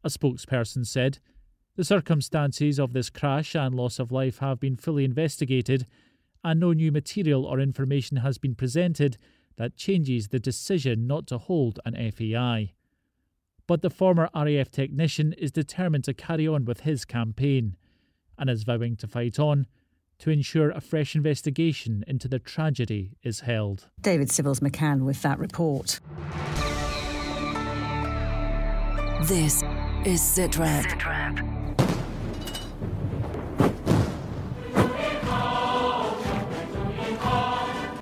A 0.04 0.08
spokesperson 0.08 0.86
said, 0.86 1.18
The 1.74 1.84
circumstances 1.84 2.78
of 2.78 2.92
this 2.92 3.10
crash 3.10 3.56
and 3.56 3.74
loss 3.74 3.98
of 3.98 4.12
life 4.12 4.38
have 4.38 4.60
been 4.60 4.76
fully 4.76 5.04
investigated, 5.04 5.86
and 6.44 6.60
no 6.60 6.72
new 6.72 6.92
material 6.92 7.44
or 7.44 7.58
information 7.58 8.18
has 8.18 8.38
been 8.38 8.54
presented 8.54 9.18
that 9.56 9.76
changes 9.76 10.28
the 10.28 10.38
decision 10.38 11.08
not 11.08 11.26
to 11.26 11.38
hold 11.38 11.80
an 11.84 11.94
FAI. 12.12 12.74
But 13.66 13.82
the 13.82 13.90
former 13.90 14.30
RAF 14.32 14.70
technician 14.70 15.32
is 15.32 15.50
determined 15.50 16.04
to 16.04 16.14
carry 16.14 16.46
on 16.46 16.64
with 16.64 16.80
his 16.80 17.04
campaign 17.04 17.76
and 18.38 18.48
is 18.48 18.62
vowing 18.62 18.96
to 18.96 19.08
fight 19.08 19.40
on 19.40 19.66
to 20.20 20.30
ensure 20.30 20.70
a 20.70 20.80
fresh 20.80 21.14
investigation 21.14 22.04
into 22.06 22.28
the 22.28 22.38
tragedy 22.38 23.16
is 23.22 23.40
held. 23.40 23.88
David 24.00 24.30
Civils 24.30 24.60
McCann 24.60 25.04
with 25.04 25.20
that 25.22 25.38
report. 25.38 26.00
This 29.26 29.62
is 30.06 30.20
Sitrep. 30.20 31.89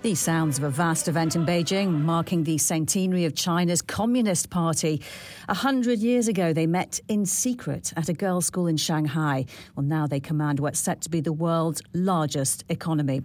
The 0.09 0.15
sounds 0.15 0.57
of 0.57 0.65
a 0.65 0.71
vast 0.71 1.07
event 1.07 1.37
in 1.37 1.45
Beijing 1.45 2.00
marking 2.00 2.45
the 2.45 2.57
centenary 2.57 3.27
of 3.27 3.35
China's 3.35 3.83
Communist 3.83 4.49
Party. 4.49 5.03
A 5.50 5.55
hundred 5.55 5.99
years 5.99 6.29
ago, 6.29 6.55
they 6.55 6.67
met 6.67 6.99
in 7.09 7.27
secret 7.27 7.93
at 7.95 8.09
a 8.09 8.15
girls' 8.15 8.47
school 8.47 8.67
in 8.69 8.79
Shanghai. 8.79 9.45
Well, 9.77 9.85
now 9.85 10.07
they 10.07 10.19
command 10.19 10.61
what's 10.61 10.81
set 10.81 11.03
to 11.03 11.11
be 11.11 11.21
the 11.21 11.35
world's 11.35 11.83
largest 11.93 12.65
economy. 12.71 13.21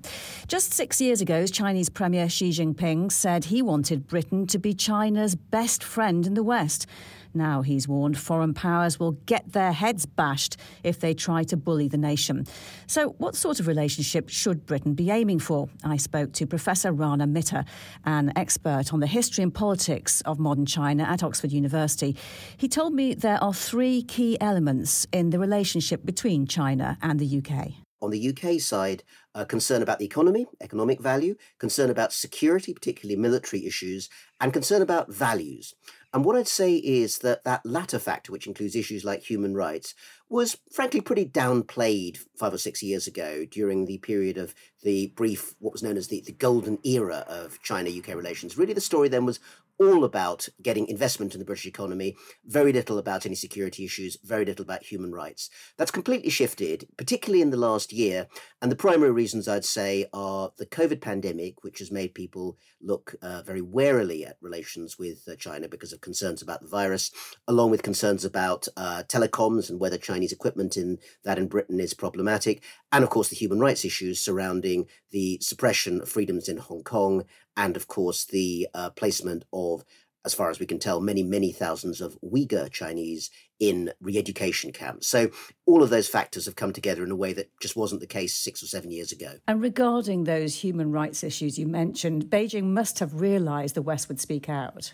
Just 0.49 0.73
six 0.73 0.99
years 0.99 1.21
ago, 1.21 1.47
Chinese 1.47 1.87
Premier 1.87 2.27
Xi 2.27 2.49
Jinping 2.49 3.13
said 3.13 3.45
he 3.45 3.61
wanted 3.61 4.05
Britain 4.05 4.45
to 4.47 4.59
be 4.59 4.73
China's 4.73 5.35
best 5.35 5.85
friend 5.85 6.27
in 6.27 6.33
the 6.33 6.43
West. 6.43 6.85
Now 7.33 7.61
he's 7.61 7.87
warned 7.87 8.17
foreign 8.17 8.53
powers 8.53 8.99
will 8.99 9.13
get 9.25 9.53
their 9.53 9.71
heads 9.71 10.05
bashed 10.05 10.57
if 10.83 10.99
they 10.99 11.13
try 11.13 11.43
to 11.43 11.57
bully 11.57 11.87
the 11.87 11.97
nation. 11.97 12.45
So, 12.87 13.09
what 13.17 13.35
sort 13.35 13.59
of 13.59 13.67
relationship 13.67 14.29
should 14.29 14.65
Britain 14.65 14.93
be 14.93 15.09
aiming 15.09 15.39
for? 15.39 15.69
I 15.83 15.97
spoke 15.97 16.33
to 16.33 16.45
Professor 16.45 16.91
Rana 16.91 17.27
Mitter, 17.27 17.65
an 18.05 18.31
expert 18.35 18.93
on 18.93 18.99
the 18.99 19.07
history 19.07 19.43
and 19.43 19.53
politics 19.53 20.21
of 20.21 20.39
modern 20.39 20.65
China 20.65 21.03
at 21.03 21.23
Oxford 21.23 21.51
University. 21.51 22.15
He 22.57 22.67
told 22.67 22.93
me 22.93 23.13
there 23.13 23.43
are 23.43 23.53
three 23.53 24.03
key 24.03 24.37
elements 24.39 25.07
in 25.11 25.29
the 25.31 25.39
relationship 25.39 26.05
between 26.05 26.47
China 26.47 26.97
and 27.01 27.19
the 27.19 27.37
UK. 27.39 27.73
On 28.03 28.09
the 28.09 28.35
UK 28.35 28.59
side, 28.59 29.01
uh, 29.33 29.45
concern 29.45 29.81
about 29.81 29.97
the 29.97 30.03
economy, 30.03 30.45
economic 30.59 30.99
value, 30.99 31.35
concern 31.57 31.89
about 31.89 32.11
security, 32.11 32.73
particularly 32.73 33.15
military 33.15 33.65
issues, 33.65 34.09
and 34.41 34.51
concern 34.51 34.81
about 34.81 35.09
values. 35.09 35.73
And 36.13 36.23
what 36.23 36.35
I'd 36.35 36.47
say 36.47 36.75
is 36.75 37.19
that 37.19 37.43
that 37.43 37.65
latter 37.65 37.97
factor, 37.97 38.31
which 38.31 38.45
includes 38.45 38.75
issues 38.75 39.03
like 39.03 39.23
human 39.23 39.55
rights, 39.55 39.95
was 40.29 40.57
frankly 40.71 41.01
pretty 41.01 41.25
downplayed 41.25 42.19
five 42.37 42.53
or 42.53 42.59
six 42.59 42.83
years 42.83 43.07
ago 43.07 43.45
during 43.49 43.85
the 43.85 43.97
period 43.97 44.37
of 44.37 44.53
the 44.83 45.07
brief, 45.15 45.55
what 45.59 45.73
was 45.73 45.81
known 45.81 45.97
as 45.97 46.09
the, 46.09 46.21
the 46.25 46.31
golden 46.31 46.77
era 46.83 47.25
of 47.27 47.59
China 47.63 47.89
UK 47.89 48.09
relations. 48.15 48.57
Really, 48.57 48.73
the 48.73 48.81
story 48.81 49.09
then 49.09 49.25
was 49.25 49.39
all 49.79 50.03
about 50.03 50.47
getting 50.61 50.87
investment 50.87 51.33
in 51.33 51.39
the 51.39 51.45
British 51.45 51.65
economy, 51.65 52.15
very 52.45 52.71
little 52.71 52.97
about 52.97 53.25
any 53.25 53.35
security 53.35 53.85
issues, 53.85 54.17
very 54.23 54.45
little 54.45 54.63
about 54.63 54.83
human 54.83 55.11
rights. 55.11 55.49
That's 55.77 55.91
completely 55.91 56.29
shifted, 56.29 56.87
particularly 56.97 57.41
in 57.41 57.49
the 57.49 57.57
last 57.57 57.91
year. 57.91 58.27
And 58.61 58.71
the 58.71 58.75
primary 58.75 59.11
reasons 59.11 59.47
I'd 59.47 59.65
say 59.65 60.05
are 60.13 60.51
the 60.57 60.65
COVID 60.65 61.01
pandemic, 61.01 61.63
which 61.63 61.79
has 61.79 61.91
made 61.91 62.13
people 62.13 62.57
look 62.81 63.15
uh, 63.21 63.41
very 63.43 63.61
warily 63.61 64.25
at 64.25 64.37
relations 64.41 64.99
with 64.99 65.23
uh, 65.27 65.35
China 65.35 65.67
because 65.67 65.93
of 65.93 66.01
concerns 66.01 66.41
about 66.41 66.61
the 66.61 66.67
virus, 66.67 67.11
along 67.47 67.71
with 67.71 67.83
concerns 67.83 68.25
about 68.25 68.67
uh, 68.77 69.03
telecoms 69.07 69.69
and 69.69 69.79
whether 69.79 69.97
Chinese 69.97 70.31
equipment 70.31 70.77
in 70.77 70.97
that 71.23 71.37
in 71.37 71.47
Britain 71.47 71.79
is 71.79 71.93
problematic. 71.93 72.63
And 72.91 73.03
of 73.03 73.09
course, 73.09 73.29
the 73.29 73.35
human 73.35 73.59
rights 73.59 73.85
issues 73.85 74.19
surrounding 74.19 74.87
the 75.11 75.39
suppression 75.41 76.01
of 76.01 76.09
freedoms 76.09 76.47
in 76.47 76.57
Hong 76.57 76.83
Kong, 76.83 77.25
and 77.55 77.75
of 77.75 77.87
course, 77.87 78.25
the 78.25 78.67
uh, 78.73 78.89
placement 78.91 79.45
of 79.53 79.83
as 80.25 80.33
far 80.33 80.49
as 80.49 80.59
we 80.59 80.65
can 80.65 80.79
tell, 80.79 81.01
many, 81.01 81.21
many 81.21 81.51
thousands 81.51 81.99
of 81.99 82.17
Uyghur 82.21 82.71
Chinese 82.71 83.29
in 83.59 83.91
re 84.01 84.17
education 84.17 84.71
camps. 84.71 85.07
So 85.07 85.29
all 85.65 85.83
of 85.83 85.89
those 85.89 86.07
factors 86.07 86.45
have 86.45 86.55
come 86.55 86.71
together 86.71 87.03
in 87.03 87.11
a 87.11 87.15
way 87.15 87.33
that 87.33 87.49
just 87.59 87.75
wasn't 87.75 88.01
the 88.01 88.07
case 88.07 88.33
six 88.33 88.63
or 88.63 88.67
seven 88.67 88.91
years 88.91 89.11
ago. 89.11 89.33
And 89.47 89.61
regarding 89.61 90.23
those 90.23 90.55
human 90.55 90.91
rights 90.91 91.23
issues 91.23 91.59
you 91.59 91.67
mentioned, 91.67 92.25
Beijing 92.25 92.65
must 92.65 92.99
have 92.99 93.19
realised 93.19 93.75
the 93.75 93.81
West 93.81 94.07
would 94.07 94.19
speak 94.19 94.47
out. 94.47 94.93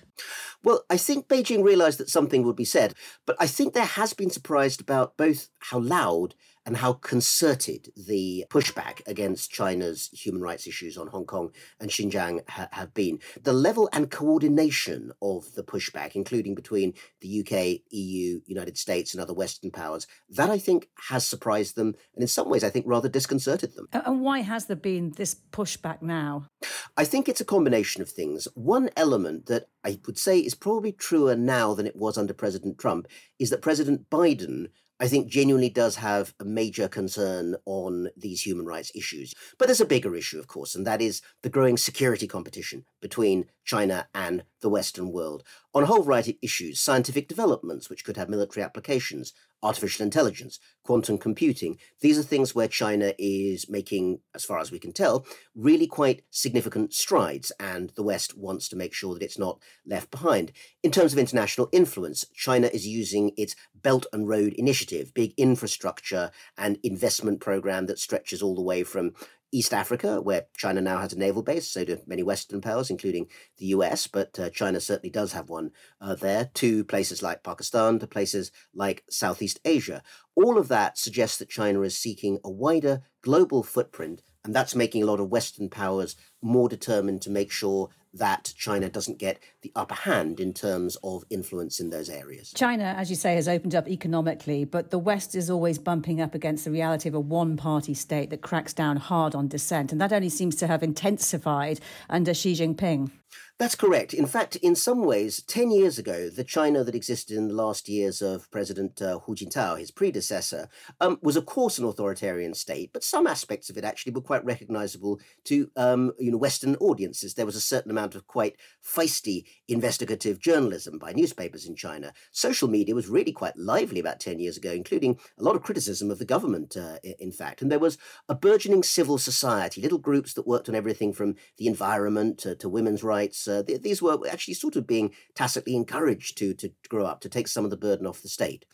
Well, 0.63 0.83
I 0.89 0.97
think 0.97 1.27
Beijing 1.27 1.63
realised 1.63 1.99
that 1.99 2.09
something 2.09 2.43
would 2.43 2.55
be 2.55 2.65
said, 2.65 2.93
but 3.25 3.35
I 3.39 3.47
think 3.47 3.73
there 3.73 3.85
has 3.85 4.13
been 4.13 4.31
surprised 4.31 4.81
about 4.81 5.15
both 5.15 5.49
how 5.59 5.79
loud 5.79 6.33
and 6.69 6.77
how 6.77 6.93
concerted 6.93 7.91
the 7.97 8.45
pushback 8.51 9.01
against 9.07 9.49
China's 9.49 10.07
human 10.13 10.39
rights 10.39 10.67
issues 10.67 10.99
on 10.99 11.07
Hong 11.07 11.25
Kong 11.25 11.49
and 11.79 11.89
Xinjiang 11.89 12.47
ha- 12.47 12.69
have 12.71 12.93
been. 12.93 13.17
The 13.41 13.53
level 13.53 13.89
and 13.91 14.11
coordination 14.11 15.11
of 15.19 15.55
the 15.55 15.63
pushback, 15.63 16.11
including 16.13 16.53
between 16.53 16.93
the 17.21 17.39
UK, 17.39 17.81
EU, 17.89 18.41
United 18.45 18.77
States, 18.77 19.15
and 19.15 19.19
other 19.19 19.33
Western 19.33 19.71
powers, 19.71 20.05
that 20.29 20.51
I 20.51 20.59
think 20.59 20.89
has 21.09 21.27
surprised 21.27 21.75
them 21.75 21.95
and 22.13 22.21
in 22.21 22.27
some 22.27 22.47
ways 22.47 22.63
I 22.63 22.69
think 22.69 22.85
rather 22.87 23.09
disconcerted 23.09 23.73
them. 23.73 23.87
And 23.91 24.21
why 24.21 24.41
has 24.41 24.67
there 24.67 24.75
been 24.75 25.13
this 25.17 25.37
pushback 25.51 26.03
now? 26.03 26.49
I 26.95 27.03
think 27.03 27.27
it's 27.27 27.41
a 27.41 27.45
combination 27.45 28.03
of 28.03 28.09
things. 28.09 28.47
One 28.53 28.91
element 28.95 29.47
that 29.47 29.69
I 29.83 29.97
would 30.05 30.19
say 30.19 30.37
is 30.37 30.53
probably 30.53 30.91
truer 30.91 31.35
now 31.35 31.73
than 31.73 31.87
it 31.87 31.95
was 31.95 32.15
under 32.15 32.35
President 32.35 32.77
Trump 32.77 33.07
is 33.39 33.49
that 33.49 33.63
President 33.63 34.07
Biden 34.11 34.67
I 35.01 35.07
think 35.07 35.27
genuinely 35.27 35.69
does 35.69 35.95
have 35.95 36.33
a 36.39 36.45
major 36.45 36.89
concern 36.89 37.55
on 37.65 38.09
these 38.17 38.45
human 38.45 38.65
rights 38.65 38.91
issues. 38.93 39.33
But 39.57 39.67
there's 39.67 39.79
a 39.79 39.85
bigger 39.85 40.13
issue, 40.15 40.39
of 40.39 40.47
course, 40.47 40.75
and 40.75 40.85
that 40.85 41.01
is 41.01 41.21
the 41.41 41.49
growing 41.49 41.77
security 41.77 42.27
competition 42.27 42.83
between 43.01 43.45
China 43.63 44.07
and 44.13 44.43
the 44.59 44.69
Western 44.69 45.11
world 45.11 45.43
on 45.73 45.83
a 45.83 45.85
whole 45.85 46.03
variety 46.03 46.31
of 46.31 46.37
issues, 46.41 46.81
scientific 46.81 47.29
developments 47.29 47.89
which 47.89 48.03
could 48.03 48.17
have 48.17 48.27
military 48.27 48.63
applications, 48.63 49.33
artificial 49.61 50.03
intelligence, 50.03 50.59
quantum 50.83 51.17
computing. 51.17 51.77
These 52.01 52.17
are 52.17 52.23
things 52.23 52.55
where 52.55 52.67
China 52.67 53.13
is 53.17 53.69
making, 53.69 54.19
as 54.33 54.45
far 54.45 54.59
as 54.59 54.71
we 54.71 54.79
can 54.79 54.91
tell, 54.91 55.25
really 55.55 55.87
quite 55.87 56.23
significant 56.29 56.93
strides, 56.93 57.51
and 57.59 57.91
the 57.95 58.03
West 58.03 58.37
wants 58.37 58.69
to 58.69 58.75
make 58.75 58.93
sure 58.93 59.13
that 59.13 59.23
it's 59.23 59.39
not 59.39 59.59
left 59.85 60.11
behind. 60.11 60.51
In 60.83 60.91
terms 60.91 61.13
of 61.13 61.19
international 61.19 61.69
influence, 61.71 62.25
China 62.33 62.67
is 62.67 62.87
using 62.87 63.31
its 63.37 63.55
Belt 63.75 64.05
and 64.11 64.27
Road 64.27 64.53
Initiative, 64.53 65.13
big 65.13 65.33
infrastructure 65.37 66.31
and 66.57 66.77
investment 66.83 67.39
program 67.39 67.85
that 67.85 67.99
stretches 67.99 68.41
all 68.41 68.55
the 68.55 68.61
way 68.61 68.83
from 68.83 69.13
East 69.51 69.73
Africa, 69.73 70.21
where 70.21 70.47
China 70.55 70.81
now 70.81 70.99
has 70.99 71.13
a 71.13 71.17
naval 71.17 71.43
base, 71.43 71.69
so 71.69 71.83
do 71.83 71.97
many 72.05 72.23
Western 72.23 72.61
powers, 72.61 72.89
including 72.89 73.27
the 73.57 73.67
US, 73.67 74.07
but 74.07 74.37
uh, 74.39 74.49
China 74.49 74.79
certainly 74.79 75.09
does 75.09 75.33
have 75.33 75.49
one 75.49 75.71
uh, 75.99 76.15
there, 76.15 76.49
to 76.55 76.83
places 76.83 77.23
like 77.23 77.43
Pakistan, 77.43 77.99
to 77.99 78.07
places 78.07 78.51
like 78.73 79.03
Southeast 79.09 79.59
Asia. 79.65 80.03
All 80.35 80.57
of 80.57 80.67
that 80.67 80.97
suggests 80.97 81.37
that 81.37 81.49
China 81.49 81.81
is 81.81 81.97
seeking 81.97 82.39
a 82.43 82.49
wider 82.49 83.01
global 83.21 83.63
footprint, 83.63 84.21
and 84.43 84.55
that's 84.55 84.75
making 84.75 85.03
a 85.03 85.05
lot 85.05 85.19
of 85.19 85.29
Western 85.29 85.69
powers 85.69 86.15
more 86.41 86.69
determined 86.69 87.21
to 87.23 87.29
make 87.29 87.51
sure 87.51 87.89
that 88.13 88.53
China 88.57 88.89
doesn't 88.89 89.19
get 89.19 89.39
the 89.61 89.71
upper 89.75 89.93
hand 89.93 90.39
in 90.39 90.53
terms 90.53 90.97
of 91.03 91.23
influence 91.29 91.79
in 91.79 91.89
those 91.89 92.09
areas. 92.09 92.51
China, 92.55 92.95
as 92.97 93.09
you 93.09 93.15
say, 93.15 93.35
has 93.35 93.47
opened 93.47 93.75
up 93.75 93.87
economically, 93.87 94.65
but 94.65 94.89
the 94.89 94.99
West 94.99 95.35
is 95.35 95.49
always 95.49 95.77
bumping 95.77 96.19
up 96.19 96.33
against 96.33 96.65
the 96.65 96.71
reality 96.71 97.07
of 97.07 97.15
a 97.15 97.19
one 97.19 97.55
party 97.55 97.93
state 97.93 98.29
that 98.31 98.41
cracks 98.41 98.73
down 98.73 98.97
hard 98.97 99.35
on 99.35 99.47
dissent. 99.47 99.91
And 99.91 100.01
that 100.01 100.13
only 100.13 100.29
seems 100.29 100.55
to 100.57 100.67
have 100.67 100.81
intensified 100.81 101.79
under 102.09 102.33
Xi 102.33 102.53
Jinping. 102.53 103.11
That's 103.59 103.75
correct. 103.75 104.13
In 104.13 104.25
fact, 104.25 104.55
in 104.55 104.73
some 104.73 105.03
ways, 105.03 105.41
10 105.41 105.69
years 105.69 105.99
ago, 105.99 106.29
the 106.29 106.45
China 106.45 106.81
that 106.85 106.95
existed 106.95 107.35
in 107.35 107.49
the 107.49 107.53
last 107.53 107.89
years 107.89 108.21
of 108.21 108.49
President 108.51 109.01
uh, 109.01 109.19
Hu 109.19 109.35
Jintao, 109.35 109.77
his 109.77 109.91
predecessor, 109.91 110.69
um, 111.01 111.19
was 111.21 111.35
of 111.35 111.45
course 111.45 111.77
an 111.77 111.83
authoritarian 111.83 112.53
state, 112.53 112.91
but 112.93 113.03
some 113.03 113.27
aspects 113.27 113.69
of 113.69 113.77
it 113.77 113.83
actually 113.83 114.13
were 114.13 114.21
quite 114.21 114.45
recognizable 114.45 115.19
to 115.43 115.69
um, 115.75 116.13
you 116.31 116.37
Western 116.37 116.75
audiences. 116.77 117.33
There 117.33 117.45
was 117.45 117.55
a 117.55 117.61
certain 117.61 117.91
amount 117.91 118.15
of 118.15 118.27
quite 118.27 118.57
feisty 118.83 119.43
investigative 119.67 120.39
journalism 120.39 120.97
by 120.97 121.13
newspapers 121.13 121.65
in 121.65 121.75
China. 121.75 122.13
Social 122.31 122.67
media 122.67 122.95
was 122.95 123.07
really 123.07 123.31
quite 123.31 123.57
lively 123.57 123.99
about 123.99 124.19
10 124.19 124.39
years 124.39 124.57
ago, 124.57 124.71
including 124.71 125.19
a 125.37 125.43
lot 125.43 125.55
of 125.55 125.63
criticism 125.63 126.11
of 126.11 126.19
the 126.19 126.25
government, 126.25 126.77
uh, 126.77 126.97
in 127.19 127.31
fact. 127.31 127.61
And 127.61 127.71
there 127.71 127.79
was 127.79 127.97
a 128.27 128.35
burgeoning 128.35 128.83
civil 128.83 129.17
society, 129.17 129.81
little 129.81 129.97
groups 129.97 130.33
that 130.33 130.47
worked 130.47 130.69
on 130.69 130.75
everything 130.75 131.13
from 131.13 131.35
the 131.57 131.67
environment 131.67 132.37
to, 132.39 132.55
to 132.55 132.69
women's 132.69 133.03
rights 133.03 133.47
uh, 133.47 133.63
th- 133.63 133.81
these 133.81 134.01
were 134.01 134.27
actually 134.29 134.53
sort 134.53 134.75
of 134.75 134.87
being 134.87 135.13
tacitly 135.35 135.75
encouraged 135.75 136.37
to, 136.37 136.53
to 136.53 136.71
grow 136.87 137.05
up, 137.05 137.21
to 137.21 137.29
take 137.29 137.47
some 137.47 137.63
of 137.63 137.71
the 137.71 137.77
burden 137.77 138.05
off 138.05 138.21
the 138.21 138.29
state. 138.29 138.65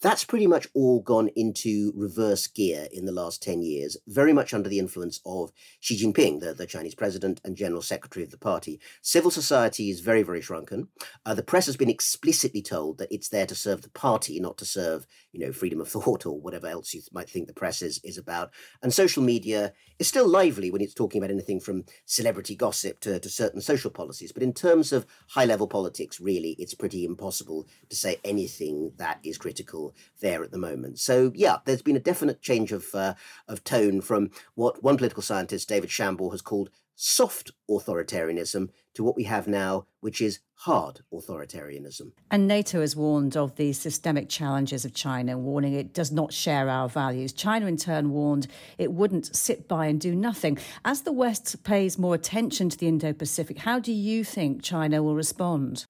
That's 0.00 0.22
pretty 0.22 0.46
much 0.46 0.68
all 0.74 1.00
gone 1.00 1.28
into 1.34 1.92
reverse 1.96 2.46
gear 2.46 2.86
in 2.92 3.04
the 3.04 3.10
last 3.10 3.42
10 3.42 3.62
years, 3.62 3.96
very 4.06 4.32
much 4.32 4.54
under 4.54 4.68
the 4.68 4.78
influence 4.78 5.20
of 5.26 5.50
Xi 5.80 5.96
Jinping, 5.96 6.38
the, 6.38 6.54
the 6.54 6.68
Chinese 6.68 6.94
president 6.94 7.40
and 7.44 7.56
general 7.56 7.82
secretary 7.82 8.22
of 8.22 8.30
the 8.30 8.38
party. 8.38 8.78
Civil 9.02 9.32
society 9.32 9.90
is 9.90 9.98
very, 9.98 10.22
very 10.22 10.40
shrunken. 10.40 10.86
Uh, 11.26 11.34
the 11.34 11.42
press 11.42 11.66
has 11.66 11.76
been 11.76 11.90
explicitly 11.90 12.62
told 12.62 12.98
that 12.98 13.10
it's 13.10 13.28
there 13.28 13.46
to 13.46 13.56
serve 13.56 13.82
the 13.82 13.90
party, 13.90 14.38
not 14.38 14.56
to 14.58 14.64
serve, 14.64 15.04
you 15.32 15.40
know, 15.44 15.50
freedom 15.50 15.80
of 15.80 15.88
thought 15.88 16.24
or 16.26 16.40
whatever 16.40 16.68
else 16.68 16.94
you 16.94 17.02
might 17.10 17.28
think 17.28 17.48
the 17.48 17.52
press 17.52 17.82
is, 17.82 18.00
is 18.04 18.16
about. 18.16 18.52
And 18.80 18.94
social 18.94 19.24
media 19.24 19.72
is 19.98 20.06
still 20.06 20.28
lively 20.28 20.70
when 20.70 20.80
it's 20.80 20.94
talking 20.94 21.20
about 21.20 21.32
anything 21.32 21.58
from 21.58 21.84
celebrity 22.06 22.54
gossip 22.54 23.00
to, 23.00 23.18
to 23.18 23.28
certain 23.28 23.60
social 23.60 23.90
policies. 23.90 24.30
But 24.30 24.44
in 24.44 24.52
terms 24.52 24.92
of 24.92 25.06
high 25.30 25.44
level 25.44 25.66
politics, 25.66 26.20
really, 26.20 26.54
it's 26.60 26.74
pretty 26.74 27.04
impossible 27.04 27.66
to 27.88 27.96
say 27.96 28.18
anything 28.24 28.92
that 28.98 29.18
is 29.24 29.38
critical 29.38 29.87
there 30.20 30.42
at 30.42 30.50
the 30.50 30.58
moment. 30.58 30.98
So 30.98 31.32
yeah, 31.34 31.56
there's 31.64 31.82
been 31.82 31.96
a 31.96 32.00
definite 32.00 32.42
change 32.42 32.72
of 32.72 32.94
uh, 32.94 33.14
of 33.46 33.64
tone 33.64 34.00
from 34.00 34.30
what 34.54 34.82
one 34.82 34.96
political 34.96 35.22
scientist, 35.22 35.68
David 35.68 35.90
Shambaugh, 35.90 36.32
has 36.32 36.42
called 36.42 36.70
soft 36.94 37.52
authoritarianism 37.70 38.70
to 38.94 39.04
what 39.04 39.16
we 39.16 39.22
have 39.24 39.46
now, 39.46 39.86
which 40.00 40.20
is 40.20 40.40
hard 40.62 41.00
authoritarianism. 41.12 42.10
And 42.30 42.48
NATO 42.48 42.80
has 42.80 42.96
warned 42.96 43.36
of 43.36 43.54
the 43.54 43.72
systemic 43.72 44.28
challenges 44.28 44.84
of 44.84 44.92
China, 44.92 45.38
warning 45.38 45.72
it 45.72 45.94
does 45.94 46.10
not 46.10 46.32
share 46.32 46.68
our 46.68 46.88
values. 46.88 47.32
China, 47.32 47.66
in 47.66 47.76
turn, 47.76 48.10
warned 48.10 48.48
it 48.76 48.92
wouldn't 48.92 49.34
sit 49.36 49.68
by 49.68 49.86
and 49.86 50.00
do 50.00 50.16
nothing. 50.16 50.58
As 50.84 51.02
the 51.02 51.12
West 51.12 51.62
pays 51.62 51.96
more 51.96 52.16
attention 52.16 52.68
to 52.70 52.76
the 52.76 52.88
Indo 52.88 53.12
Pacific, 53.12 53.58
how 53.58 53.78
do 53.78 53.92
you 53.92 54.24
think 54.24 54.62
China 54.62 55.00
will 55.02 55.14
respond? 55.14 55.86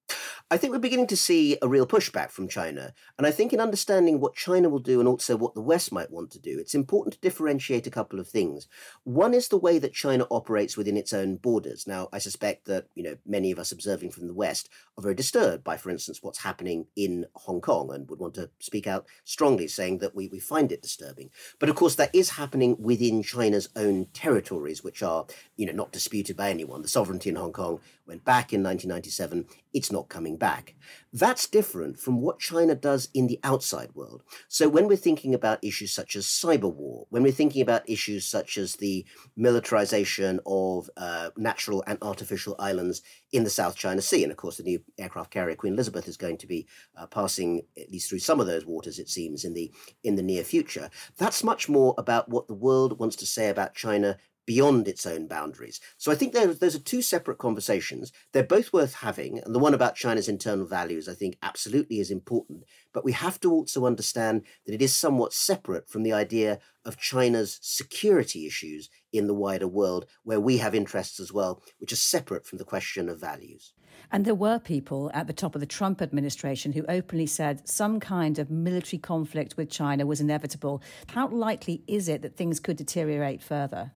I 0.51 0.57
think 0.57 0.73
we're 0.73 0.79
beginning 0.79 1.07
to 1.07 1.17
see 1.17 1.57
a 1.61 1.67
real 1.67 1.87
pushback 1.87 2.29
from 2.29 2.47
China. 2.47 2.93
And 3.17 3.25
I 3.25 3.31
think 3.31 3.53
in 3.53 3.59
understanding 3.59 4.19
what 4.19 4.35
China 4.35 4.69
will 4.69 4.79
do 4.79 4.99
and 4.99 5.07
also 5.07 5.35
what 5.35 5.55
the 5.55 5.61
West 5.61 5.91
might 5.91 6.11
want 6.11 6.31
to 6.31 6.39
do, 6.39 6.57
it's 6.59 6.75
important 6.75 7.13
to 7.13 7.19
differentiate 7.19 7.87
a 7.87 7.91
couple 7.91 8.19
of 8.19 8.27
things. 8.27 8.67
One 9.03 9.33
is 9.33 9.47
the 9.47 9.57
way 9.57 9.79
that 9.79 9.93
China 9.93 10.27
operates 10.29 10.77
within 10.77 10.97
its 10.97 11.13
own 11.13 11.37
borders. 11.37 11.87
Now, 11.87 12.09
I 12.13 12.19
suspect 12.19 12.65
that, 12.65 12.85
you 12.93 13.03
know, 13.03 13.17
many 13.25 13.51
of 13.51 13.59
us 13.59 13.71
observing 13.99 14.11
from 14.11 14.27
the 14.27 14.33
West 14.33 14.69
are 14.97 15.01
very 15.01 15.15
disturbed 15.15 15.63
by, 15.63 15.77
for 15.77 15.89
instance, 15.89 16.19
what's 16.21 16.39
happening 16.39 16.87
in 16.95 17.25
Hong 17.33 17.61
Kong 17.61 17.93
and 17.93 18.09
would 18.09 18.19
want 18.19 18.33
to 18.35 18.49
speak 18.59 18.87
out 18.87 19.05
strongly, 19.23 19.67
saying 19.67 19.99
that 19.99 20.15
we, 20.15 20.27
we 20.27 20.39
find 20.39 20.71
it 20.71 20.81
disturbing. 20.81 21.29
But 21.59 21.69
of 21.69 21.75
course, 21.75 21.95
that 21.95 22.13
is 22.13 22.31
happening 22.31 22.75
within 22.79 23.23
China's 23.23 23.69
own 23.75 24.07
territories, 24.13 24.83
which 24.83 25.03
are, 25.03 25.25
you 25.57 25.65
know, 25.65 25.73
not 25.73 25.91
disputed 25.91 26.37
by 26.37 26.49
anyone. 26.49 26.81
The 26.81 26.87
sovereignty 26.87 27.29
in 27.29 27.35
Hong 27.35 27.53
Kong 27.53 27.79
went 28.09 28.25
back 28.25 28.51
in 28.53 28.63
1997. 28.63 29.45
It's 29.73 29.91
not 29.91 30.09
coming 30.09 30.35
back. 30.35 30.75
That's 31.13 31.47
different 31.47 31.99
from 31.99 32.21
what 32.21 32.39
China 32.39 32.75
does 32.75 33.09
in 33.13 33.27
the 33.27 33.39
outside 33.43 33.91
world. 33.93 34.23
So 34.47 34.67
when 34.67 34.87
we're 34.87 34.97
thinking 34.97 35.33
about 35.33 35.63
issues 35.63 35.91
such 35.93 36.15
as 36.15 36.25
cyber 36.25 36.73
war, 36.73 37.05
when 37.09 37.23
we're 37.23 37.31
thinking 37.31 37.61
about 37.61 37.87
issues 37.87 38.25
such 38.25 38.57
as 38.57 38.75
the 38.75 39.05
militarization 39.37 40.39
of 40.45 40.89
uh, 40.97 41.29
natural 41.37 41.83
and 41.85 41.99
artificial 42.01 42.55
islands 42.57 43.01
in 43.31 43.43
the 43.43 43.49
South 43.49 43.75
China 43.75 44.01
Sea, 44.01 44.23
and 44.23 44.31
of 44.31 44.37
course 44.37 44.57
the 44.57 44.63
new 44.63 44.81
aircraft 44.97 45.31
carrier 45.31 45.55
Queen 45.55 45.73
Elizabeth 45.73 46.07
is 46.07 46.17
going 46.17 46.37
to 46.37 46.47
be 46.47 46.67
uh, 46.97 47.05
passing 47.05 47.61
at 47.77 47.91
least 47.91 48.09
through 48.09 48.19
some 48.19 48.39
of 48.39 48.47
those 48.47 48.65
waters, 48.65 48.99
it 48.99 49.09
seems, 49.09 49.45
in 49.45 49.53
the 49.53 49.71
in 50.03 50.15
the 50.15 50.23
near 50.23 50.43
future. 50.43 50.89
That's 51.17 51.43
much 51.43 51.69
more 51.69 51.93
about 51.97 52.29
what 52.29 52.47
the 52.47 52.53
world 52.53 52.99
wants 52.99 53.15
to 53.17 53.25
say 53.25 53.49
about 53.49 53.75
China 53.75 54.17
beyond 54.49 54.87
its 54.87 55.05
own 55.05 55.27
boundaries. 55.27 55.79
So 55.99 56.11
I 56.11 56.15
think 56.15 56.33
those 56.33 56.75
are 56.75 56.79
two 56.79 57.03
separate 57.03 57.37
conversations. 57.37 58.11
They're 58.33 58.41
both 58.41 58.73
worth 58.73 58.95
having. 58.95 59.37
And 59.37 59.53
the 59.53 59.59
one 59.59 59.75
about 59.75 59.93
China's 59.93 60.27
internal 60.27 60.65
values, 60.65 61.07
I 61.07 61.13
think, 61.13 61.37
absolutely 61.43 61.99
is 61.99 62.09
important. 62.09 62.63
But 62.91 63.05
we 63.05 63.11
have 63.11 63.39
to 63.41 63.51
also 63.51 63.85
understand 63.85 64.41
that 64.65 64.73
it 64.73 64.81
is 64.81 64.91
somewhat 64.91 65.33
separate 65.33 65.87
from 65.87 66.01
the 66.01 66.13
idea 66.13 66.57
of 66.83 66.97
China's 66.97 67.59
security 67.61 68.47
issues 68.47 68.89
in 69.13 69.27
the 69.27 69.35
wider 69.35 69.67
world, 69.67 70.07
where 70.23 70.39
we 70.39 70.57
have 70.57 70.73
interests 70.73 71.19
as 71.19 71.31
well, 71.31 71.61
which 71.77 71.93
are 71.93 72.07
separate 72.15 72.47
from 72.47 72.57
the 72.57 72.65
question 72.65 73.07
of 73.07 73.21
values. 73.21 73.73
And 74.11 74.25
there 74.25 74.35
were 74.35 74.59
people 74.59 75.11
at 75.13 75.27
the 75.27 75.33
top 75.33 75.55
of 75.55 75.61
the 75.61 75.67
Trump 75.67 76.01
administration 76.01 76.73
who 76.73 76.85
openly 76.89 77.25
said 77.25 77.67
some 77.67 77.99
kind 77.99 78.39
of 78.39 78.49
military 78.49 78.99
conflict 78.99 79.57
with 79.57 79.69
China 79.69 80.05
was 80.05 80.21
inevitable. 80.21 80.81
How 81.07 81.27
likely 81.27 81.83
is 81.87 82.07
it 82.07 82.21
that 82.21 82.35
things 82.35 82.59
could 82.59 82.77
deteriorate 82.77 83.41
further? 83.41 83.91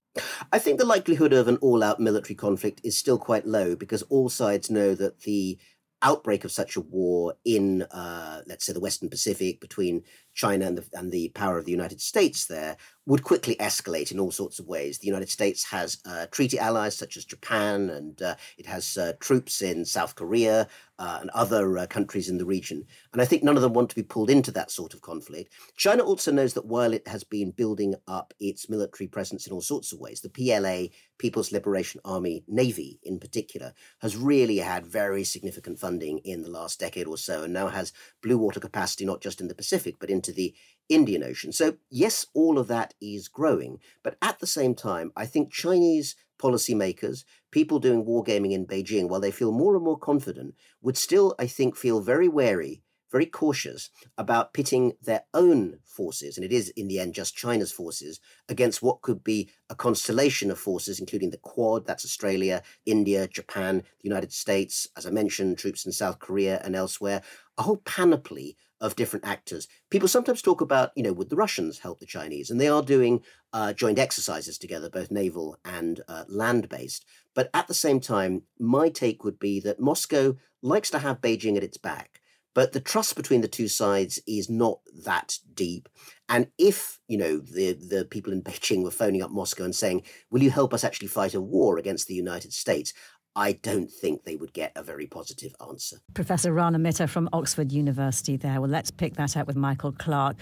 I 0.52 0.58
think 0.58 0.78
the 0.78 0.86
likelihood 0.86 1.32
of 1.32 1.48
an 1.48 1.56
all 1.56 1.82
out 1.82 2.00
military 2.00 2.36
conflict 2.36 2.80
is 2.84 2.96
still 2.96 3.18
quite 3.18 3.46
low 3.46 3.74
because 3.74 4.02
all 4.04 4.28
sides 4.28 4.70
know 4.70 4.94
that 4.94 5.20
the 5.20 5.58
outbreak 6.02 6.44
of 6.44 6.52
such 6.52 6.76
a 6.76 6.80
war 6.80 7.34
in, 7.44 7.82
uh, 7.82 8.42
let's 8.46 8.66
say, 8.66 8.72
the 8.72 8.80
Western 8.80 9.08
Pacific 9.08 9.60
between 9.60 10.02
China 10.34 10.66
and 10.66 10.78
the, 10.78 10.84
and 10.92 11.12
the 11.12 11.28
power 11.30 11.58
of 11.58 11.64
the 11.64 11.70
United 11.70 12.00
States 12.00 12.46
there 12.46 12.76
would 13.06 13.22
quickly 13.22 13.54
escalate 13.56 14.10
in 14.10 14.18
all 14.18 14.30
sorts 14.30 14.58
of 14.58 14.66
ways. 14.66 14.98
The 14.98 15.06
United 15.06 15.28
States 15.28 15.64
has 15.64 15.98
uh, 16.06 16.26
treaty 16.30 16.58
allies 16.58 16.96
such 16.96 17.16
as 17.16 17.24
Japan, 17.24 17.90
and 17.90 18.20
uh, 18.22 18.34
it 18.56 18.66
has 18.66 18.96
uh, 18.96 19.12
troops 19.20 19.60
in 19.60 19.84
South 19.84 20.14
Korea 20.14 20.66
uh, 20.98 21.18
and 21.20 21.30
other 21.30 21.76
uh, 21.76 21.86
countries 21.86 22.30
in 22.30 22.38
the 22.38 22.46
region. 22.46 22.84
And 23.12 23.20
I 23.20 23.26
think 23.26 23.42
none 23.42 23.56
of 23.56 23.62
them 23.62 23.74
want 23.74 23.90
to 23.90 23.96
be 23.96 24.02
pulled 24.02 24.30
into 24.30 24.50
that 24.52 24.70
sort 24.70 24.94
of 24.94 25.02
conflict. 25.02 25.52
China 25.76 26.02
also 26.02 26.32
knows 26.32 26.54
that 26.54 26.66
while 26.66 26.92
it 26.94 27.06
has 27.06 27.24
been 27.24 27.50
building 27.50 27.94
up 28.06 28.32
its 28.40 28.70
military 28.70 29.08
presence 29.08 29.46
in 29.46 29.52
all 29.52 29.60
sorts 29.60 29.92
of 29.92 29.98
ways, 29.98 30.20
the 30.20 30.30
PLA, 30.30 30.94
People's 31.18 31.52
Liberation 31.52 32.00
Army 32.04 32.44
Navy 32.48 33.00
in 33.02 33.18
particular, 33.18 33.74
has 34.00 34.16
really 34.16 34.58
had 34.58 34.86
very 34.86 35.24
significant 35.24 35.78
funding 35.78 36.18
in 36.18 36.42
the 36.42 36.50
last 36.50 36.80
decade 36.80 37.06
or 37.06 37.18
so, 37.18 37.42
and 37.42 37.52
now 37.52 37.68
has 37.68 37.92
blue 38.22 38.38
water 38.38 38.60
capacity 38.60 39.04
not 39.04 39.20
just 39.20 39.40
in 39.40 39.48
the 39.48 39.54
Pacific, 39.54 39.96
but 39.98 40.10
in 40.10 40.22
into 40.24 40.32
the 40.32 40.54
Indian 40.88 41.22
Ocean. 41.22 41.52
So, 41.52 41.76
yes, 41.90 42.26
all 42.34 42.58
of 42.58 42.68
that 42.68 42.94
is 43.00 43.28
growing. 43.28 43.78
But 44.02 44.16
at 44.20 44.38
the 44.38 44.46
same 44.46 44.74
time, 44.74 45.12
I 45.16 45.26
think 45.26 45.52
Chinese 45.52 46.16
policymakers, 46.38 47.24
people 47.50 47.78
doing 47.78 48.04
wargaming 48.04 48.52
in 48.52 48.66
Beijing, 48.66 49.08
while 49.08 49.20
they 49.20 49.30
feel 49.30 49.52
more 49.52 49.76
and 49.76 49.84
more 49.84 49.98
confident, 49.98 50.54
would 50.82 50.96
still, 50.96 51.34
I 51.38 51.46
think, 51.46 51.76
feel 51.76 52.00
very 52.00 52.28
wary 52.28 52.82
very 53.14 53.26
cautious 53.26 53.90
about 54.18 54.52
pitting 54.52 54.92
their 55.00 55.22
own 55.32 55.78
forces, 55.84 56.36
and 56.36 56.44
it 56.44 56.52
is 56.52 56.70
in 56.70 56.88
the 56.88 56.98
end 56.98 57.14
just 57.14 57.36
China's 57.36 57.70
forces, 57.70 58.18
against 58.48 58.82
what 58.82 59.02
could 59.02 59.22
be 59.22 59.48
a 59.70 59.74
constellation 59.76 60.50
of 60.50 60.58
forces, 60.58 60.98
including 60.98 61.30
the 61.30 61.36
Quad, 61.36 61.86
that's 61.86 62.04
Australia, 62.04 62.60
India, 62.84 63.28
Japan, 63.28 63.84
the 64.02 64.08
United 64.08 64.32
States, 64.32 64.88
as 64.96 65.06
I 65.06 65.10
mentioned, 65.10 65.58
troops 65.58 65.86
in 65.86 65.92
South 65.92 66.18
Korea 66.18 66.60
and 66.64 66.74
elsewhere, 66.74 67.22
a 67.56 67.62
whole 67.62 67.76
panoply 67.84 68.56
of 68.84 68.96
different 68.96 69.24
actors. 69.24 69.66
People 69.88 70.08
sometimes 70.08 70.42
talk 70.42 70.60
about, 70.60 70.90
you 70.94 71.02
know, 71.02 71.14
would 71.14 71.30
the 71.30 71.36
Russians 71.36 71.78
help 71.78 72.00
the 72.00 72.06
Chinese? 72.06 72.50
And 72.50 72.60
they 72.60 72.68
are 72.68 72.82
doing 72.82 73.22
uh, 73.54 73.72
joint 73.72 73.98
exercises 73.98 74.58
together, 74.58 74.90
both 74.90 75.10
naval 75.10 75.56
and 75.64 76.02
uh, 76.06 76.24
land 76.28 76.68
based. 76.68 77.06
But 77.34 77.48
at 77.54 77.66
the 77.66 77.74
same 77.74 77.98
time, 77.98 78.42
my 78.58 78.90
take 78.90 79.24
would 79.24 79.38
be 79.38 79.58
that 79.60 79.80
Moscow 79.80 80.36
likes 80.60 80.90
to 80.90 80.98
have 80.98 81.22
Beijing 81.22 81.56
at 81.56 81.64
its 81.64 81.78
back. 81.78 82.20
But 82.54 82.72
the 82.72 82.80
trust 82.80 83.16
between 83.16 83.40
the 83.40 83.48
two 83.48 83.68
sides 83.68 84.20
is 84.28 84.48
not 84.48 84.78
that 85.04 85.38
deep. 85.54 85.88
And 86.28 86.48
if, 86.58 87.00
you 87.08 87.18
know, 87.18 87.38
the, 87.38 87.72
the 87.72 88.04
people 88.04 88.32
in 88.32 88.42
Beijing 88.42 88.84
were 88.84 88.90
phoning 88.90 89.22
up 89.22 89.30
Moscow 89.30 89.64
and 89.64 89.74
saying, 89.74 90.02
will 90.30 90.42
you 90.42 90.50
help 90.50 90.74
us 90.74 90.84
actually 90.84 91.08
fight 91.08 91.34
a 91.34 91.40
war 91.40 91.78
against 91.78 92.06
the 92.06 92.14
United 92.14 92.52
States? 92.52 92.92
I 93.36 93.52
don't 93.52 93.90
think 93.90 94.24
they 94.24 94.36
would 94.36 94.52
get 94.52 94.72
a 94.76 94.82
very 94.82 95.06
positive 95.06 95.54
answer. 95.68 95.96
Professor 96.14 96.52
Rana 96.52 96.78
Mitter 96.78 97.06
from 97.06 97.28
Oxford 97.32 97.72
University 97.72 98.36
there. 98.36 98.60
Well, 98.60 98.70
let's 98.70 98.90
pick 98.90 99.14
that 99.14 99.36
up 99.36 99.46
with 99.46 99.56
Michael 99.56 99.92
Clarke. 99.92 100.36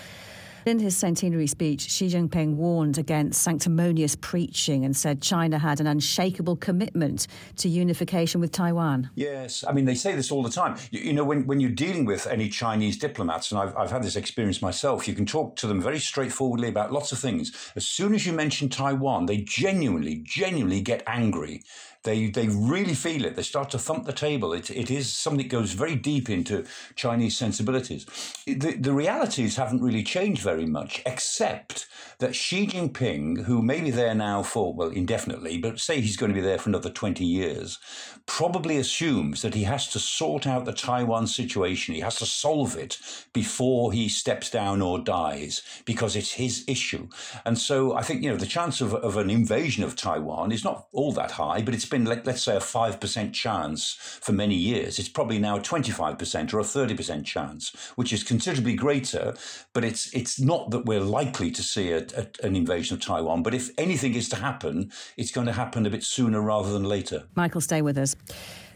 In 0.65 0.79
his 0.79 0.97
centenary 0.97 1.49
speech, 1.49 1.91
Xi 1.91 2.07
Jinping 2.07 2.55
warned 2.55 2.97
against 2.97 3.43
sanctimonious 3.43 4.15
preaching 4.15 4.85
and 4.85 4.97
said 4.97 5.21
China 5.21 5.59
had 5.59 5.81
an 5.81 5.89
unshakable 5.89 6.55
commitment 6.55 7.27
to 7.57 7.69
unification 7.69 8.41
with 8.41 8.53
Taiwan. 8.53 9.11
Yes, 9.17 9.65
I 9.67 9.73
mean, 9.73 9.87
they 9.87 9.97
say 9.97 10.15
this 10.15 10.31
all 10.31 10.45
the 10.45 10.51
time. 10.51 10.77
You, 10.93 11.01
you 11.01 11.13
know, 11.15 11.25
when, 11.25 11.49
when 11.49 11.59
you're 11.59 11.71
dealing 11.71 12.05
with 12.05 12.29
any 12.29 12.49
Chinese 12.49 12.97
diplomats, 12.97 13.51
and 13.51 13.61
I've, 13.61 13.77
I've 13.77 13.91
had 13.91 14.05
this 14.05 14.15
experience 14.15 14.63
myself, 14.63 15.09
you 15.09 15.15
can 15.15 15.27
talk 15.27 15.57
to 15.57 15.67
them 15.67 15.81
very 15.83 15.99
straightforwardly 15.99 16.69
about 16.69 16.93
lots 16.93 17.11
of 17.11 17.19
things. 17.19 17.73
As 17.75 17.85
soon 17.85 18.15
as 18.15 18.25
you 18.25 18.33
mention 18.33 18.69
Taiwan, 18.69 19.27
they 19.27 19.39
genuinely, 19.39 20.23
genuinely 20.25 20.81
get 20.81 21.03
angry 21.09 21.65
they 22.05 22.29
they 22.29 22.49
really 22.49 22.95
feel 22.95 23.25
it. 23.25 23.37
They 23.37 23.43
start 23.43 23.71
to 23.71 23.79
thump 23.79 24.07
the 24.07 24.13
table. 24.13 24.53
It, 24.53 24.71
it 24.71 24.91
is 24.91 25.13
something 25.13 25.47
that 25.47 25.57
goes 25.57 25.73
very 25.73 25.95
deep 25.95 26.29
into 26.29 26.65
Chinese 26.97 27.37
sensibilities. 27.37 28.07
The, 28.47 28.77
the 28.79 28.93
realities 28.93 29.57
haven't 29.57 29.83
really 29.83 30.03
changed 30.03 30.43
very 30.43 30.67
much, 30.67 31.03
except 31.07 31.87
that 32.23 32.35
Xi 32.35 32.67
Jinping, 32.69 33.45
who 33.45 33.63
may 33.63 33.81
be 33.81 33.91
there 33.91 34.15
now 34.15 34.43
for, 34.43 34.73
well, 34.73 34.89
indefinitely, 34.89 35.59
but 35.59 35.81
say 35.81 36.01
he's 36.01 36.17
going 36.17 36.33
to 36.33 36.41
be 36.41 36.47
there 36.47 36.59
for 36.59 36.71
another 36.71 36.89
20 36.89 37.25
years, 37.25 37.79
probably 38.27 38.77
assumes 38.77 39.43
that 39.43 39.55
he 39.55 39.65
has 39.65 39.89
to 39.89 39.99
sort 39.99 40.47
out 40.47 40.65
the 40.65 40.73
Taiwan 40.73 41.27
situation. 41.27 41.95
He 41.95 42.01
has 42.01 42.17
to 42.17 42.27
solve 42.27 42.77
it 42.77 42.99
before 43.33 43.93
he 43.93 44.09
steps 44.09 44.51
down 44.51 44.81
or 44.81 45.01
dies 45.01 45.63
because 45.85 46.15
it's 46.15 46.35
his 46.35 46.65
issue. 46.69 47.09
And 47.45 47.59
so 47.59 47.95
I 47.95 48.03
think, 48.03 48.23
you 48.23 48.31
know, 48.31 48.37
the 48.37 48.47
chance 48.47 48.81
of, 48.81 48.95
of 48.95 49.17
an 49.17 49.29
invasion 49.29 49.83
of 49.83 49.97
Taiwan 49.97 50.53
is 50.53 50.65
not 50.65 50.87
all 50.93 51.13
that 51.13 51.33
high, 51.33 51.61
but 51.61 51.75
it's 51.75 51.85
been, 51.93 52.05
let, 52.05 52.27
us 52.27 52.43
say, 52.43 52.57
a 52.57 52.61
5% 52.61 53.33
chance 53.33 53.93
for 54.21 54.33
many 54.33 54.57
years. 54.57 54.99
It's 54.99 55.09
probably 55.09 55.39
now 55.39 55.57
a 55.57 55.61
25% 55.61 56.53
or 56.53 56.59
a 56.59 56.63
30% 56.63 57.25
chance, 57.25 57.93
which 57.95 58.13
is 58.13 58.25
considerably 58.25 58.75
greater. 58.75 59.35
But 59.73 59.85
it's, 59.85 60.13
it's 60.13 60.41
not 60.41 60.71
that 60.71 60.87
we're 60.87 61.01
likely 61.01 61.51
to 61.53 61.63
see 61.63 61.93
a, 61.93 62.07
a, 62.17 62.27
an 62.43 62.57
invasion 62.57 62.97
of 62.97 63.03
Taiwan. 63.03 63.45
But 63.45 63.55
if 63.55 63.71
anything 63.79 64.15
is 64.15 64.29
to 64.31 64.37
happen, 64.37 64.91
it's 65.17 65.31
going 65.31 65.47
to 65.47 65.53
happen 65.53 65.87
a 65.87 65.91
bit 65.91 66.03
sooner 66.03 66.41
rather 66.41 66.73
than 66.73 66.85
later. 66.85 67.25
Michael, 67.37 67.61
stay 67.61 67.83
with 67.83 67.99
us. 67.99 68.17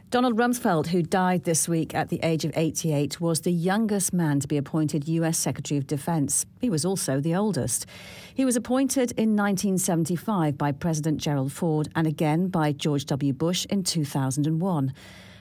Donald 0.08 0.36
Rumsfeld, 0.36 0.86
who 0.86 1.02
died 1.02 1.42
this 1.42 1.68
week 1.68 1.92
at 1.92 2.10
the 2.10 2.20
age 2.22 2.44
of 2.44 2.52
88, 2.54 3.20
was 3.20 3.40
the 3.40 3.50
youngest 3.50 4.12
man 4.12 4.38
to 4.38 4.46
be 4.46 4.56
appointed 4.56 5.08
US 5.08 5.36
Secretary 5.36 5.78
of 5.78 5.88
Defense. 5.88 6.46
He 6.60 6.70
was 6.70 6.84
also 6.84 7.18
the 7.20 7.34
oldest. 7.34 7.86
He 8.32 8.44
was 8.44 8.54
appointed 8.54 9.10
in 9.12 9.34
1975 9.34 10.56
by 10.56 10.70
President 10.70 11.20
Gerald 11.20 11.50
Ford 11.50 11.88
and 11.96 12.06
again 12.06 12.46
by 12.46 12.70
George 12.70 13.04
W. 13.06 13.32
Bush 13.32 13.66
in 13.68 13.82
2001. 13.82 14.92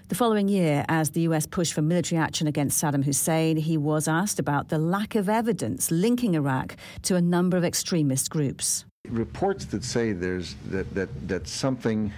The 0.07 0.15
following 0.15 0.47
year, 0.47 0.83
as 0.89 1.11
the 1.11 1.21
US 1.21 1.45
pushed 1.45 1.73
for 1.73 1.83
military 1.83 2.19
action 2.19 2.47
against 2.47 2.83
Saddam 2.83 3.05
Hussein, 3.05 3.57
he 3.57 3.77
was 3.77 4.07
asked 4.07 4.39
about 4.39 4.69
the 4.69 4.79
lack 4.79 5.13
of 5.13 5.29
evidence 5.29 5.91
linking 5.91 6.33
Iraq 6.33 6.75
to 7.03 7.15
a 7.15 7.21
number 7.21 7.55
of 7.55 7.63
extremist 7.63 8.31
groups. 8.31 8.83
Reports 9.09 9.65
that 9.65 9.83
say 9.83 10.11
there's 10.11 10.55
that, 10.71 10.91
that, 10.95 11.27
that 11.27 11.47
something 11.47 12.11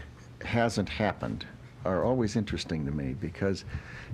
hasn't 0.46 0.88
happened 0.88 1.46
are 1.88 2.04
always 2.04 2.36
interesting 2.36 2.86
to 2.86 2.92
me 2.92 3.16
because, 3.20 3.66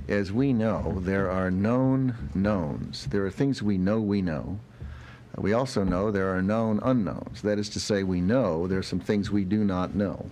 as 0.08 0.32
we 0.32 0.54
know, 0.54 1.00
there 1.00 1.30
are 1.30 1.52
known 1.52 2.30
knowns. 2.34 3.08
There 3.08 3.26
are 3.26 3.32
things 3.32 3.62
we 3.62 3.78
know 3.78 4.00
we 4.00 4.22
know. 4.22 4.60
We 5.36 5.54
also 5.54 5.84
know 5.84 6.12
there 6.12 6.36
are 6.36 6.42
known 6.42 6.80
unknowns. 6.84 7.42
That 7.42 7.58
is 7.58 7.70
to 7.70 7.80
say, 7.80 8.04
we 8.04 8.22
know 8.22 8.68
there 8.68 8.80
are 8.80 8.84
some 8.84 9.00
things 9.00 9.32
we 9.32 9.44
do 9.44 9.64
not 9.64 9.96
know. 9.96 10.30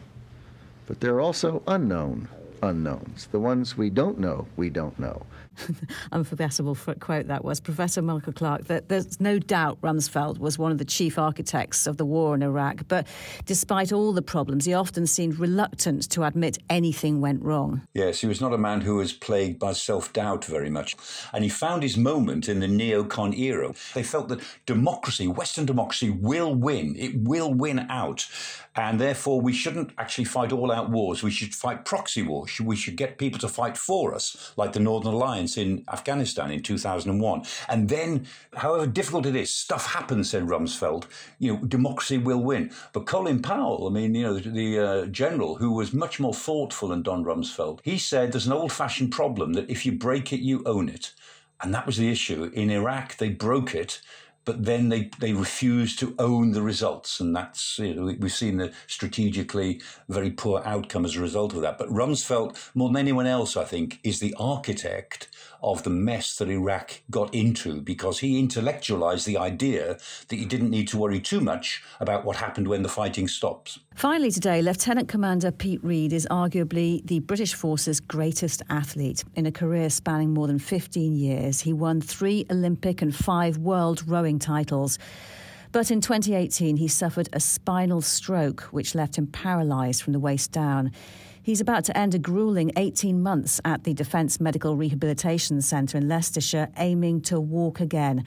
But 0.88 1.00
there 1.00 1.16
are 1.16 1.22
also 1.22 1.64
unknown 1.68 2.28
unknowns. 2.62 3.28
The 3.32 3.40
ones 3.40 3.78
we 3.78 3.90
don't 3.90 4.20
know, 4.20 4.48
we 4.56 4.70
don't 4.70 4.98
know. 5.00 5.26
unforgettable 6.12 6.76
quote 7.00 7.28
that 7.28 7.44
was. 7.44 7.60
Professor 7.60 8.02
Michael 8.02 8.34
Clarke, 8.34 8.66
that 8.66 8.90
there's 8.90 9.20
no 9.20 9.40
doubt 9.40 9.80
Rumsfeld 9.82 10.40
was 10.40 10.58
one 10.58 10.72
of 10.72 10.78
the 10.78 10.86
chief 10.86 11.18
architects 11.20 11.88
of 11.88 11.98
the 11.98 12.06
war 12.06 12.36
in 12.36 12.44
Iraq, 12.44 12.88
but 12.88 13.08
despite 13.46 13.92
all 13.92 14.14
the 14.14 14.22
problems, 14.22 14.66
he 14.66 14.74
often 14.74 15.06
seemed 15.06 15.40
reluctant 15.40 16.10
to 16.12 16.24
admit 16.24 16.58
anything 16.70 17.22
went 17.22 17.44
wrong. 17.44 17.82
Yes, 17.94 18.22
he 18.22 18.28
was 18.28 18.42
not 18.42 18.54
a 18.54 18.58
man 18.58 18.82
who 18.82 18.96
was 18.96 19.14
plagued 19.14 19.60
by 19.60 19.74
self 19.74 20.14
doubt 20.14 20.46
very 20.46 20.70
much. 20.70 20.96
And 21.34 21.44
he 21.44 21.50
found 21.50 21.84
his 21.84 21.98
moment 21.98 22.48
in 22.48 22.60
the 22.60 22.68
neocon 22.68 23.38
era. 23.38 23.74
They 23.94 24.04
felt 24.04 24.30
that 24.30 24.42
democracy, 24.66 25.28
Western 25.28 25.66
democracy, 25.66 26.10
will 26.10 26.54
win. 26.54 26.96
It 26.98 27.16
will 27.18 27.54
win 27.54 27.80
out. 27.90 28.28
And 28.76 29.00
therefore, 29.00 29.42
we 29.42 29.52
shouldn't 29.52 29.92
actually 29.98 30.24
fight 30.26 30.54
all 30.54 30.72
out 30.72 30.90
wars. 30.90 31.24
We 31.24 31.32
should 31.32 31.54
fight 31.54 31.84
proxy 31.84 32.22
wars. 32.22 32.51
We 32.60 32.76
should 32.76 32.96
get 32.96 33.18
people 33.18 33.40
to 33.40 33.48
fight 33.48 33.78
for 33.78 34.14
us, 34.14 34.54
like 34.58 34.74
the 34.74 34.80
Northern 34.80 35.14
Alliance 35.14 35.58
in 35.58 35.84
Afghanistan 35.92 36.52
in 36.52 36.62
2001. 36.62 37.44
And 37.70 37.90
then, 37.90 38.28
however 38.56 38.88
difficult 38.88 39.26
it 39.26 39.36
is, 39.36 39.54
stuff 39.54 39.94
happens, 39.94 40.30
said 40.30 40.44
Rumsfeld. 40.44 41.06
You 41.40 41.54
know, 41.54 41.66
democracy 41.66 42.18
will 42.18 42.42
win. 42.42 42.72
But 42.94 43.06
Colin 43.06 43.42
Powell, 43.42 43.88
I 43.88 43.92
mean, 43.92 44.16
you 44.16 44.24
know, 44.24 44.38
the, 44.38 44.50
the 44.50 44.80
uh, 44.80 45.06
general 45.08 45.56
who 45.56 45.72
was 45.72 45.94
much 45.94 46.20
more 46.20 46.34
thoughtful 46.34 46.90
than 46.90 47.04
Don 47.04 47.24
Rumsfeld, 47.24 47.80
he 47.84 47.98
said 47.98 48.32
there's 48.32 48.48
an 48.48 48.54
old 48.54 48.72
fashioned 48.72 49.12
problem 49.12 49.54
that 49.54 49.70
if 49.70 49.86
you 49.86 49.92
break 49.92 50.34
it, 50.34 50.40
you 50.40 50.64
own 50.66 50.90
it. 50.90 51.14
And 51.62 51.74
that 51.74 51.86
was 51.86 51.98
the 51.98 52.12
issue. 52.12 52.52
In 52.54 52.72
Iraq, 52.72 53.18
they 53.18 53.30
broke 53.30 53.76
it 53.76 54.02
but 54.46 54.66
then 54.66 54.90
they, 54.90 55.10
they 55.20 55.34
refuse 55.34 55.96
to 55.98 56.16
own 56.18 56.52
the 56.52 56.62
results. 56.62 57.20
And 57.20 57.36
that's, 57.36 57.80
you 57.80 57.94
know, 57.94 58.16
we've 58.20 58.34
seen 58.34 58.58
the 58.58 58.72
strategically 58.88 59.82
very 60.10 60.32
poor 60.32 60.62
outcome 60.66 61.06
as 61.06 61.16
a 61.16 61.22
result 61.22 61.54
of 61.54 61.62
that. 61.62 61.78
But 61.78 61.90
Rumsfeld, 61.90 62.58
more 62.74 62.90
than 62.90 62.98
anyone 62.98 63.28
else, 63.28 63.56
I 63.56 63.64
think, 63.64 64.00
is 64.04 64.20
the 64.20 64.36
architect 64.40 65.30
of 65.64 65.84
the 65.84 65.90
mess 65.90 66.38
that 66.38 66.50
Iraq 66.50 67.02
got 67.12 67.34
into 67.36 67.82
because 67.82 68.20
he 68.20 68.40
intellectualized 68.40 69.26
the 69.26 69.38
idea 69.38 69.98
that 70.30 70.38
you 70.38 70.46
didn't 70.46 70.72
need 70.72 70.88
to 70.88 70.98
worry 70.98 71.20
too 71.20 71.40
much 71.40 71.84
about 72.00 72.26
what 72.26 72.38
happened 72.38 72.68
when 72.68 72.82
the 72.82 72.90
fighting 72.90 73.28
stops. 73.28 73.80
Finally, 73.94 74.32
today, 74.32 74.62
Lieutenant 74.62 75.08
Commander 75.08 75.52
Pete 75.52 75.84
Reed 75.84 76.14
is 76.14 76.28
arguably 76.32 77.06
the 77.06 77.20
British 77.20 77.54
Force's 77.54 78.00
greatest 78.00 78.64
athlete. 78.70 79.24
In 79.36 79.46
a 79.46 79.52
career 79.52 79.90
spanning 79.90 80.34
more 80.34 80.48
than 80.48 80.60
15 80.60 81.16
years, 81.16 81.62
he 81.62 81.74
won 81.74 82.02
three 82.02 82.46
Olympic 82.50 83.02
and 83.02 83.16
five 83.16 83.58
world 83.58 84.04
rowing 84.08 84.31
titles. 84.40 84.98
But 85.72 85.90
in 85.90 86.02
2018, 86.02 86.78
he 86.78 86.88
suffered 86.88 87.30
a 87.32 87.40
spinal 87.40 88.02
stroke, 88.02 88.62
which 88.72 88.94
left 88.94 89.18
him 89.18 89.28
paralysed 89.28 90.04
from 90.04 90.14
the 90.14 90.20
waist 90.20 90.52
down. 90.52 90.92
He's 91.44 91.60
about 91.60 91.86
to 91.86 91.98
end 91.98 92.14
a 92.14 92.20
grueling 92.20 92.72
18 92.78 93.24
months 93.24 93.60
at 93.66 93.84
the 93.84 93.96
Defence 93.96 94.40
Medical 94.40 94.76
Rehabilitation 94.76 95.60
Centre 95.62 95.98
in 95.98 96.08
Leicestershire, 96.08 96.70
aiming 96.78 97.22
to 97.22 97.40
walk 97.40 97.80
again. 97.80 98.26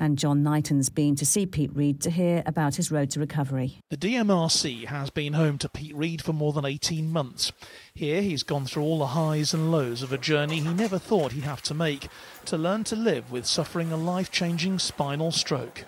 And 0.00 0.18
John 0.18 0.42
Knighton's 0.42 0.88
been 0.88 1.14
to 1.14 1.24
see 1.24 1.46
Pete 1.46 1.70
Reed 1.76 2.00
to 2.00 2.10
hear 2.10 2.42
about 2.44 2.74
his 2.74 2.90
road 2.90 3.10
to 3.10 3.20
recovery. 3.20 3.78
The 3.90 3.96
DMRC 3.96 4.86
has 4.86 5.10
been 5.10 5.34
home 5.34 5.58
to 5.58 5.68
Pete 5.68 5.94
Reed 5.94 6.22
for 6.22 6.32
more 6.32 6.52
than 6.52 6.64
18 6.64 7.08
months. 7.08 7.52
Here 7.94 8.20
he's 8.20 8.42
gone 8.42 8.64
through 8.64 8.82
all 8.82 8.98
the 8.98 9.06
highs 9.06 9.54
and 9.54 9.70
lows 9.70 10.02
of 10.02 10.12
a 10.12 10.18
journey 10.18 10.56
he 10.56 10.74
never 10.74 10.98
thought 10.98 11.32
he'd 11.32 11.44
have 11.44 11.62
to 11.62 11.74
make 11.74 12.08
to 12.46 12.58
learn 12.58 12.82
to 12.84 12.96
live 12.96 13.30
with 13.30 13.46
suffering 13.46 13.92
a 13.92 13.96
life 13.96 14.32
changing 14.32 14.80
spinal 14.80 15.30
stroke. 15.30 15.84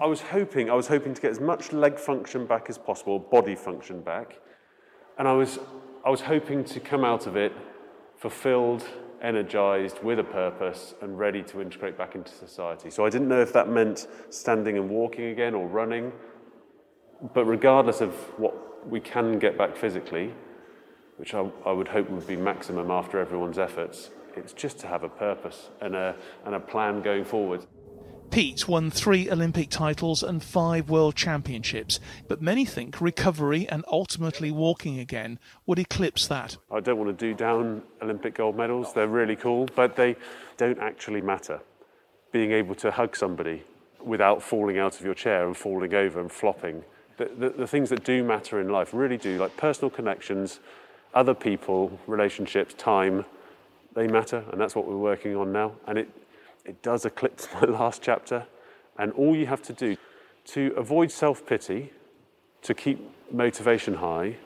I 0.00 0.06
was 0.06 0.22
hoping, 0.22 0.70
I 0.70 0.74
was 0.74 0.88
hoping 0.88 1.12
to 1.12 1.20
get 1.20 1.30
as 1.30 1.40
much 1.40 1.72
leg 1.72 1.98
function 1.98 2.46
back 2.46 2.70
as 2.70 2.78
possible, 2.78 3.18
body 3.18 3.54
function 3.54 4.00
back. 4.00 4.40
And 5.18 5.28
I 5.28 5.32
was, 5.32 5.58
I 6.04 6.10
was 6.10 6.22
hoping 6.22 6.64
to 6.64 6.80
come 6.80 7.04
out 7.04 7.26
of 7.26 7.36
it 7.36 7.52
fulfilled, 8.16 8.84
energized, 9.22 10.02
with 10.02 10.18
a 10.18 10.24
purpose, 10.24 10.94
and 11.02 11.18
ready 11.18 11.42
to 11.42 11.60
integrate 11.60 11.96
back 11.96 12.14
into 12.14 12.32
society. 12.32 12.90
So 12.90 13.04
I 13.04 13.10
didn't 13.10 13.28
know 13.28 13.40
if 13.40 13.52
that 13.52 13.68
meant 13.68 14.06
standing 14.30 14.76
and 14.76 14.88
walking 14.88 15.26
again 15.26 15.54
or 15.54 15.66
running. 15.66 16.12
But 17.32 17.44
regardless 17.44 18.00
of 18.00 18.12
what 18.38 18.88
we 18.88 19.00
can 19.00 19.38
get 19.38 19.56
back 19.56 19.76
physically, 19.76 20.34
which 21.16 21.32
I, 21.32 21.48
I 21.64 21.72
would 21.72 21.88
hope 21.88 22.10
would 22.10 22.26
be 22.26 22.36
maximum 22.36 22.90
after 22.90 23.18
everyone's 23.18 23.58
efforts, 23.58 24.10
it's 24.36 24.52
just 24.52 24.78
to 24.80 24.88
have 24.88 25.04
a 25.04 25.08
purpose 25.08 25.70
and 25.80 25.94
a, 25.94 26.16
and 26.44 26.54
a 26.54 26.60
plan 26.60 27.02
going 27.02 27.24
forward. 27.24 27.64
Pete 28.30 28.66
won 28.66 28.90
three 28.90 29.30
Olympic 29.30 29.70
titles 29.70 30.22
and 30.22 30.42
five 30.42 30.90
World 30.90 31.14
Championships, 31.14 32.00
but 32.28 32.42
many 32.42 32.64
think 32.64 33.00
recovery 33.00 33.68
and 33.68 33.84
ultimately 33.88 34.50
walking 34.50 34.98
again 34.98 35.38
would 35.66 35.78
eclipse 35.78 36.26
that. 36.26 36.56
I 36.70 36.80
don't 36.80 36.98
want 36.98 37.16
to 37.16 37.26
do 37.26 37.34
down 37.34 37.82
Olympic 38.02 38.34
gold 38.34 38.56
medals, 38.56 38.92
they're 38.92 39.06
really 39.06 39.36
cool, 39.36 39.68
but 39.76 39.96
they 39.96 40.16
don't 40.56 40.78
actually 40.80 41.20
matter. 41.20 41.60
Being 42.32 42.50
able 42.52 42.74
to 42.76 42.90
hug 42.90 43.16
somebody 43.16 43.62
without 44.02 44.42
falling 44.42 44.78
out 44.78 44.98
of 44.98 45.04
your 45.04 45.14
chair 45.14 45.46
and 45.46 45.56
falling 45.56 45.94
over 45.94 46.20
and 46.20 46.30
flopping. 46.30 46.84
The, 47.16 47.30
the, 47.38 47.50
the 47.50 47.66
things 47.66 47.90
that 47.90 48.04
do 48.04 48.24
matter 48.24 48.60
in 48.60 48.68
life 48.68 48.92
really 48.92 49.16
do, 49.16 49.38
like 49.38 49.56
personal 49.56 49.90
connections, 49.90 50.58
other 51.14 51.34
people, 51.34 51.98
relationships, 52.06 52.74
time, 52.74 53.24
they 53.94 54.08
matter, 54.08 54.44
and 54.50 54.60
that's 54.60 54.74
what 54.74 54.86
we're 54.86 54.96
working 54.96 55.36
on 55.36 55.52
now. 55.52 55.72
And 55.86 55.98
it, 55.98 56.08
it 56.64 56.82
does 56.82 57.04
eclipse 57.04 57.48
my 57.54 57.66
last 57.66 58.02
chapter. 58.02 58.46
And 58.98 59.12
all 59.12 59.34
you 59.34 59.46
have 59.46 59.62
to 59.62 59.72
do 59.72 59.96
to 60.46 60.72
avoid 60.76 61.10
self 61.10 61.46
pity, 61.46 61.92
to 62.62 62.74
keep 62.74 63.00
motivation 63.32 63.94
high, 63.94 64.36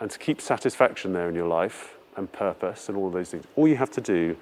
and 0.00 0.10
to 0.10 0.18
keep 0.18 0.40
satisfaction 0.40 1.12
there 1.12 1.28
in 1.28 1.34
your 1.34 1.48
life 1.48 1.96
and 2.16 2.30
purpose 2.32 2.88
and 2.88 2.96
all 2.96 3.10
those 3.10 3.30
things, 3.30 3.44
all 3.56 3.68
you 3.68 3.76
have 3.76 3.90
to 3.92 4.00
do 4.00 4.36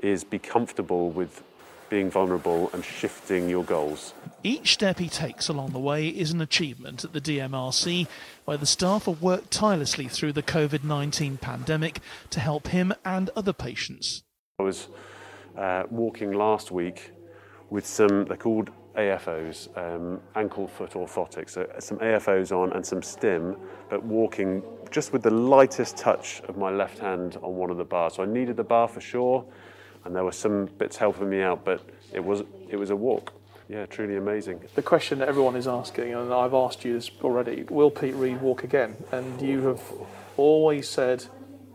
is 0.00 0.24
be 0.24 0.38
comfortable 0.38 1.10
with 1.10 1.42
being 1.88 2.10
vulnerable 2.10 2.70
and 2.72 2.84
shifting 2.84 3.48
your 3.48 3.64
goals. 3.64 4.12
Each 4.42 4.72
step 4.72 4.98
he 4.98 5.08
takes 5.08 5.48
along 5.48 5.70
the 5.70 5.78
way 5.78 6.08
is 6.08 6.32
an 6.32 6.40
achievement 6.40 7.04
at 7.04 7.12
the 7.12 7.20
DMRC, 7.20 8.08
where 8.44 8.56
the 8.56 8.66
staff 8.66 9.06
have 9.06 9.22
worked 9.22 9.50
tirelessly 9.50 10.08
through 10.08 10.32
the 10.32 10.42
COVID 10.42 10.84
19 10.84 11.36
pandemic 11.38 12.00
to 12.30 12.40
help 12.40 12.68
him 12.68 12.92
and 13.04 13.30
other 13.36 13.52
patients. 13.52 14.24
I 14.58 14.64
was 14.64 14.88
uh, 15.56 15.84
walking 15.90 16.32
last 16.32 16.70
week 16.70 17.12
with 17.70 17.86
some, 17.86 18.24
they're 18.26 18.36
called 18.36 18.70
AFOs, 18.96 19.68
um, 19.76 20.20
ankle 20.34 20.66
foot 20.66 20.92
orthotics, 20.92 21.50
so 21.50 21.68
some 21.78 21.98
AFOs 21.98 22.52
on 22.52 22.72
and 22.72 22.84
some 22.84 23.02
stim, 23.02 23.56
but 23.90 24.02
walking 24.02 24.62
just 24.90 25.12
with 25.12 25.22
the 25.22 25.30
lightest 25.30 25.96
touch 25.96 26.40
of 26.48 26.56
my 26.56 26.70
left 26.70 26.98
hand 26.98 27.36
on 27.42 27.56
one 27.56 27.70
of 27.70 27.76
the 27.76 27.84
bars. 27.84 28.14
So 28.14 28.22
I 28.22 28.26
needed 28.26 28.56
the 28.56 28.64
bar 28.64 28.88
for 28.88 29.00
sure, 29.00 29.44
and 30.04 30.14
there 30.14 30.24
were 30.24 30.32
some 30.32 30.66
bits 30.78 30.96
helping 30.96 31.28
me 31.28 31.42
out, 31.42 31.64
but 31.64 31.82
it 32.12 32.24
was 32.24 32.42
it 32.68 32.76
was 32.76 32.90
a 32.90 32.96
walk. 32.96 33.32
Yeah, 33.68 33.84
truly 33.86 34.16
amazing. 34.16 34.60
The 34.76 34.82
question 34.82 35.18
that 35.18 35.28
everyone 35.28 35.56
is 35.56 35.66
asking, 35.66 36.14
and 36.14 36.32
I've 36.32 36.54
asked 36.54 36.84
you 36.84 36.94
this 36.94 37.10
already: 37.22 37.64
Will 37.64 37.90
Pete 37.90 38.14
Reed 38.14 38.40
walk 38.40 38.62
again? 38.64 38.96
And 39.10 39.42
you 39.42 39.66
have 39.66 39.82
always 40.36 40.88
said 40.88 41.24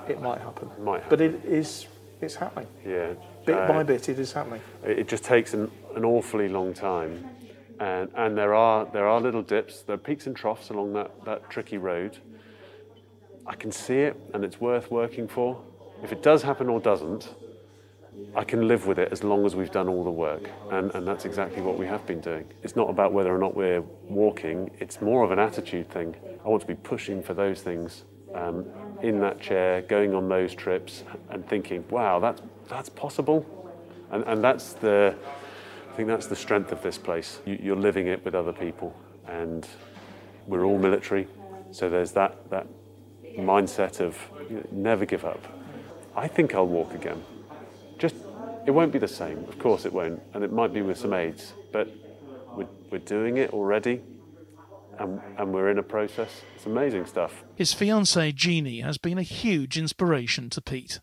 it 0.07 0.21
might 0.21 0.39
happen. 0.39 0.69
Might 0.79 1.03
happen. 1.03 1.09
But 1.09 1.21
it 1.21 1.45
is 1.45 1.87
it's 2.21 2.35
happening. 2.35 2.67
Yeah. 2.85 3.13
Bit 3.45 3.55
uh, 3.55 3.67
by 3.67 3.83
bit, 3.83 4.09
it 4.09 4.19
is 4.19 4.33
happening. 4.33 4.61
It, 4.83 5.07
just 5.07 5.23
takes 5.23 5.53
an, 5.53 5.71
an 5.95 6.05
awfully 6.05 6.47
long 6.47 6.73
time, 6.73 7.27
and 7.79 8.09
and 8.15 8.37
there 8.37 8.53
are 8.53 8.85
there 8.85 9.07
are 9.07 9.19
little 9.19 9.41
dips, 9.41 9.81
there 9.81 9.95
are 9.95 9.99
peaks 9.99 10.27
and 10.27 10.35
troughs 10.35 10.69
along 10.69 10.93
that 10.93 11.25
that 11.25 11.49
tricky 11.49 11.77
road. 11.77 12.17
I 13.47 13.55
can 13.55 13.71
see 13.71 13.99
it, 13.99 14.19
and 14.33 14.45
it's 14.45 14.61
worth 14.61 14.91
working 14.91 15.27
for. 15.27 15.59
If 16.03 16.11
it 16.11 16.21
does 16.21 16.43
happen 16.43 16.69
or 16.69 16.79
doesn't, 16.79 17.33
I 18.35 18.43
can 18.43 18.67
live 18.67 18.87
with 18.87 18.99
it 18.99 19.11
as 19.11 19.23
long 19.23 19.45
as 19.45 19.55
we've 19.55 19.71
done 19.71 19.87
all 19.87 20.03
the 20.03 20.11
work. 20.11 20.49
And, 20.71 20.93
and 20.93 21.07
that's 21.07 21.25
exactly 21.25 21.61
what 21.61 21.77
we 21.77 21.85
have 21.87 22.05
been 22.05 22.19
doing. 22.19 22.45
It's 22.63 22.75
not 22.75 22.89
about 22.89 23.13
whether 23.13 23.33
or 23.33 23.37
not 23.37 23.55
we're 23.55 23.81
walking, 24.07 24.71
it's 24.79 25.01
more 25.01 25.23
of 25.23 25.31
an 25.31 25.39
attitude 25.39 25.89
thing. 25.89 26.15
I 26.43 26.49
want 26.49 26.61
to 26.61 26.67
be 26.67 26.75
pushing 26.75 27.23
for 27.23 27.33
those 27.33 27.61
things 27.61 28.03
um, 28.33 28.65
in 29.01 29.19
that 29.21 29.39
chair, 29.39 29.81
going 29.81 30.13
on 30.13 30.29
those 30.29 30.53
trips, 30.53 31.03
and 31.29 31.47
thinking, 31.47 31.83
wow, 31.89 32.19
that's, 32.19 32.41
that's 32.67 32.89
possible. 32.89 33.45
And, 34.11 34.23
and 34.25 34.43
that's 34.43 34.73
the, 34.73 35.15
I 35.91 35.95
think 35.95 36.07
that's 36.07 36.27
the 36.27 36.35
strength 36.35 36.71
of 36.71 36.81
this 36.81 36.97
place. 36.97 37.39
You, 37.45 37.57
you're 37.61 37.75
living 37.75 38.07
it 38.07 38.23
with 38.25 38.35
other 38.35 38.53
people, 38.53 38.95
and 39.27 39.67
we're 40.47 40.65
all 40.65 40.77
military. 40.77 41.27
So 41.71 41.89
there's 41.89 42.11
that, 42.11 42.49
that 42.49 42.67
mindset 43.37 44.01
of 44.01 44.17
you 44.49 44.57
know, 44.57 44.67
never 44.71 45.05
give 45.05 45.23
up. 45.23 45.41
I 46.15 46.27
think 46.27 46.53
I'll 46.53 46.67
walk 46.67 46.93
again. 46.93 47.23
Just, 47.97 48.15
it 48.65 48.71
won't 48.71 48.91
be 48.91 48.99
the 48.99 49.07
same. 49.07 49.45
Of 49.47 49.57
course 49.59 49.85
it 49.85 49.93
won't. 49.93 50.21
And 50.33 50.43
it 50.43 50.51
might 50.51 50.73
be 50.73 50.81
with 50.81 50.97
some 50.97 51.13
aids. 51.13 51.53
But 51.71 51.89
we're, 52.55 52.67
we're 52.89 52.97
doing 52.99 53.37
it 53.37 53.53
already. 53.53 54.01
And, 54.99 55.21
and 55.37 55.53
we're 55.53 55.69
in 55.69 55.77
a 55.77 55.83
process. 55.83 56.41
It's 56.55 56.65
amazing 56.65 57.05
stuff. 57.05 57.43
His 57.55 57.73
fiancée 57.73 58.35
Jeannie 58.35 58.81
has 58.81 58.97
been 58.97 59.17
a 59.17 59.23
huge 59.23 59.77
inspiration 59.77 60.49
to 60.49 60.61
Pete. 60.61 60.99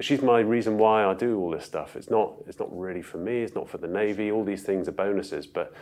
She's 0.00 0.22
my 0.22 0.40
reason 0.40 0.76
why 0.76 1.04
I 1.04 1.14
do 1.14 1.38
all 1.38 1.50
this 1.50 1.64
stuff. 1.64 1.94
It's 1.94 2.10
not, 2.10 2.34
it's 2.48 2.58
not 2.58 2.76
really 2.76 3.02
for 3.02 3.18
me, 3.18 3.42
it's 3.42 3.54
not 3.54 3.68
for 3.68 3.78
the 3.78 3.86
Navy. 3.86 4.30
All 4.30 4.44
these 4.44 4.64
things 4.64 4.88
are 4.88 4.92
bonuses. 4.92 5.46
But 5.46 5.72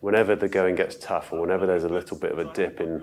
whenever 0.00 0.34
the 0.34 0.48
going 0.48 0.74
gets 0.74 0.96
tough 0.96 1.32
or 1.32 1.40
whenever 1.40 1.66
there's 1.66 1.84
a 1.84 1.88
little 1.88 2.18
bit 2.18 2.32
of 2.32 2.38
a 2.40 2.52
dip 2.52 2.80
in 2.80 3.02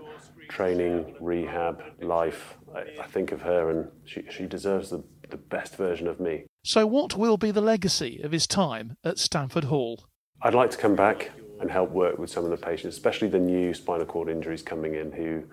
training, 0.50 1.16
rehab, 1.22 1.82
life, 2.02 2.56
I, 2.76 3.02
I 3.02 3.08
think 3.08 3.32
of 3.32 3.42
her 3.44 3.70
and 3.70 3.90
she, 4.06 4.24
she 4.30 4.46
deserves 4.46 4.90
the, 4.90 5.04
the 5.30 5.38
best 5.38 5.78
version 5.78 6.08
of 6.08 6.20
me. 6.20 6.46
So, 6.64 6.86
what 6.86 7.16
will 7.16 7.38
be 7.38 7.52
the 7.52 7.62
legacy 7.62 8.20
of 8.22 8.34
his 8.34 8.46
time 8.46 8.98
at 9.06 9.20
Stanford 9.20 9.66
Hall? 9.66 10.06
I'd 10.42 10.54
like 10.54 10.72
to 10.72 10.78
come 10.78 10.96
back 10.98 11.32
and 11.62 11.72
help 11.72 11.92
work 11.92 12.20
with 12.20 12.30
some 12.30 12.44
of 12.44 12.50
the 12.52 12.58
patients, 12.58 12.96
especially 12.96 13.30
the 13.30 13.40
new 13.40 13.74
spinal 13.74 14.06
cord 14.06 14.28
injuries 14.28 14.62
coming 14.62 14.96
in, 14.96 15.14
who 15.14 15.44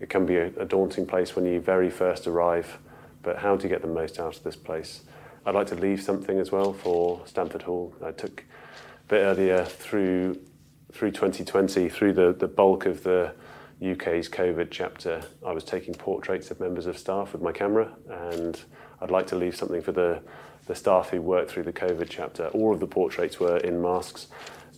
it 0.00 0.10
can 0.10 0.26
be 0.26 0.36
a, 0.36 0.46
a 0.58 0.64
daunting 0.64 1.06
place 1.06 1.36
when 1.36 1.46
you 1.46 1.60
very 1.60 1.90
first 1.90 2.26
arrive, 2.26 2.78
but 3.24 3.38
how 3.38 3.56
you 3.56 3.68
get 3.68 3.82
the 3.82 3.88
most 3.88 4.20
out 4.20 4.36
of 4.36 4.44
this 4.44 4.56
place? 4.56 5.02
I'd 5.46 5.54
like 5.54 5.66
to 5.68 5.74
leave 5.74 6.02
something 6.02 6.38
as 6.38 6.52
well 6.52 6.72
for 6.72 7.22
Stanford 7.26 7.62
Hall. 7.62 7.94
I 8.04 8.12
took 8.12 8.44
a 9.04 9.08
bit 9.08 9.18
earlier 9.18 9.64
through 9.64 10.40
through 10.92 11.10
2020, 11.10 11.88
through 11.88 12.12
the, 12.12 12.32
the 12.32 12.46
bulk 12.46 12.86
of 12.86 13.02
the 13.02 13.34
UK's 13.82 14.28
COVID 14.28 14.68
chapter, 14.70 15.22
I 15.44 15.52
was 15.52 15.64
taking 15.64 15.94
portraits 15.94 16.50
of 16.50 16.60
members 16.60 16.86
of 16.86 16.96
staff 16.96 17.32
with 17.32 17.42
my 17.42 17.52
camera, 17.52 17.92
and 18.08 18.60
I'd 19.00 19.10
like 19.10 19.26
to 19.28 19.36
leave 19.36 19.56
something 19.56 19.82
for 19.82 19.92
the, 19.92 20.22
the 20.66 20.74
staff 20.74 21.10
who 21.10 21.20
worked 21.20 21.50
through 21.50 21.64
the 21.64 21.72
COVID 21.72 22.06
chapter. 22.08 22.48
All 22.48 22.72
of 22.72 22.80
the 22.80 22.86
portraits 22.86 23.40
were 23.40 23.58
in 23.58 23.82
masks, 23.82 24.28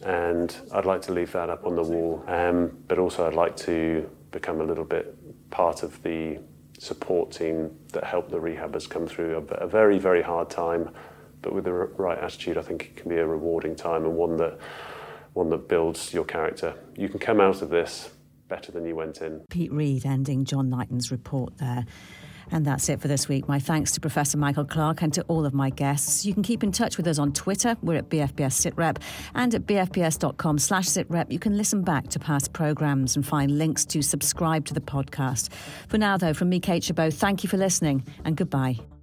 and 0.04 0.54
I'd 0.72 0.86
like 0.86 1.02
to 1.02 1.12
leave 1.12 1.32
that 1.32 1.50
up 1.50 1.66
on 1.66 1.76
the 1.76 1.82
wall. 1.82 2.24
Um, 2.26 2.78
but 2.88 2.98
also, 2.98 3.26
I'd 3.26 3.34
like 3.34 3.56
to 3.58 4.10
become 4.30 4.60
a 4.60 4.64
little 4.64 4.84
bit 4.84 5.50
part 5.50 5.82
of 5.82 6.02
the 6.02 6.38
support 6.78 7.30
team 7.30 7.76
that 7.92 8.04
help 8.04 8.30
the 8.30 8.38
rehabbers 8.38 8.88
come 8.88 9.06
through 9.06 9.36
a, 9.36 9.54
a 9.54 9.66
very, 9.66 9.98
very 9.98 10.22
hard 10.22 10.50
time. 10.50 10.90
But 11.42 11.54
with 11.54 11.64
the 11.64 11.72
right 11.72 12.18
attitude, 12.18 12.58
I 12.58 12.62
think 12.62 12.84
it 12.84 12.96
can 12.96 13.08
be 13.08 13.16
a 13.16 13.26
rewarding 13.26 13.76
time 13.76 14.04
and 14.04 14.16
one 14.16 14.36
that 14.38 14.58
one 15.34 15.50
that 15.50 15.68
builds 15.68 16.14
your 16.14 16.24
character. 16.24 16.74
You 16.96 17.10
can 17.10 17.18
come 17.18 17.40
out 17.40 17.60
of 17.60 17.68
this 17.68 18.10
better 18.48 18.72
than 18.72 18.86
you 18.86 18.96
went 18.96 19.20
in. 19.20 19.42
Pete 19.50 19.70
Reed 19.70 20.06
ending 20.06 20.44
John 20.44 20.70
Knighton's 20.70 21.10
report 21.10 21.58
there. 21.58 21.84
And 22.50 22.64
that's 22.64 22.88
it 22.88 23.00
for 23.00 23.08
this 23.08 23.28
week. 23.28 23.48
My 23.48 23.58
thanks 23.58 23.92
to 23.92 24.00
Professor 24.00 24.38
Michael 24.38 24.64
Clarke 24.64 25.02
and 25.02 25.12
to 25.14 25.22
all 25.22 25.44
of 25.44 25.54
my 25.54 25.70
guests. 25.70 26.24
You 26.24 26.34
can 26.34 26.42
keep 26.42 26.62
in 26.62 26.72
touch 26.72 26.96
with 26.96 27.06
us 27.06 27.18
on 27.18 27.32
Twitter. 27.32 27.76
We're 27.82 27.98
at 27.98 28.08
BFBS 28.08 28.72
SitRep. 28.72 28.98
And 29.34 29.54
at 29.54 29.66
bfbs.com 29.66 30.58
slash 30.58 30.86
sitrep, 30.86 31.30
you 31.30 31.38
can 31.38 31.56
listen 31.56 31.82
back 31.82 32.08
to 32.08 32.18
past 32.18 32.52
programmes 32.52 33.16
and 33.16 33.26
find 33.26 33.58
links 33.58 33.84
to 33.86 34.02
subscribe 34.02 34.64
to 34.66 34.74
the 34.74 34.80
podcast. 34.80 35.52
For 35.88 35.98
now, 35.98 36.16
though, 36.16 36.34
from 36.34 36.48
me, 36.48 36.60
Kate 36.60 36.84
Chabot, 36.84 37.12
thank 37.12 37.42
you 37.42 37.48
for 37.48 37.56
listening 37.56 38.04
and 38.24 38.36
goodbye. 38.36 38.95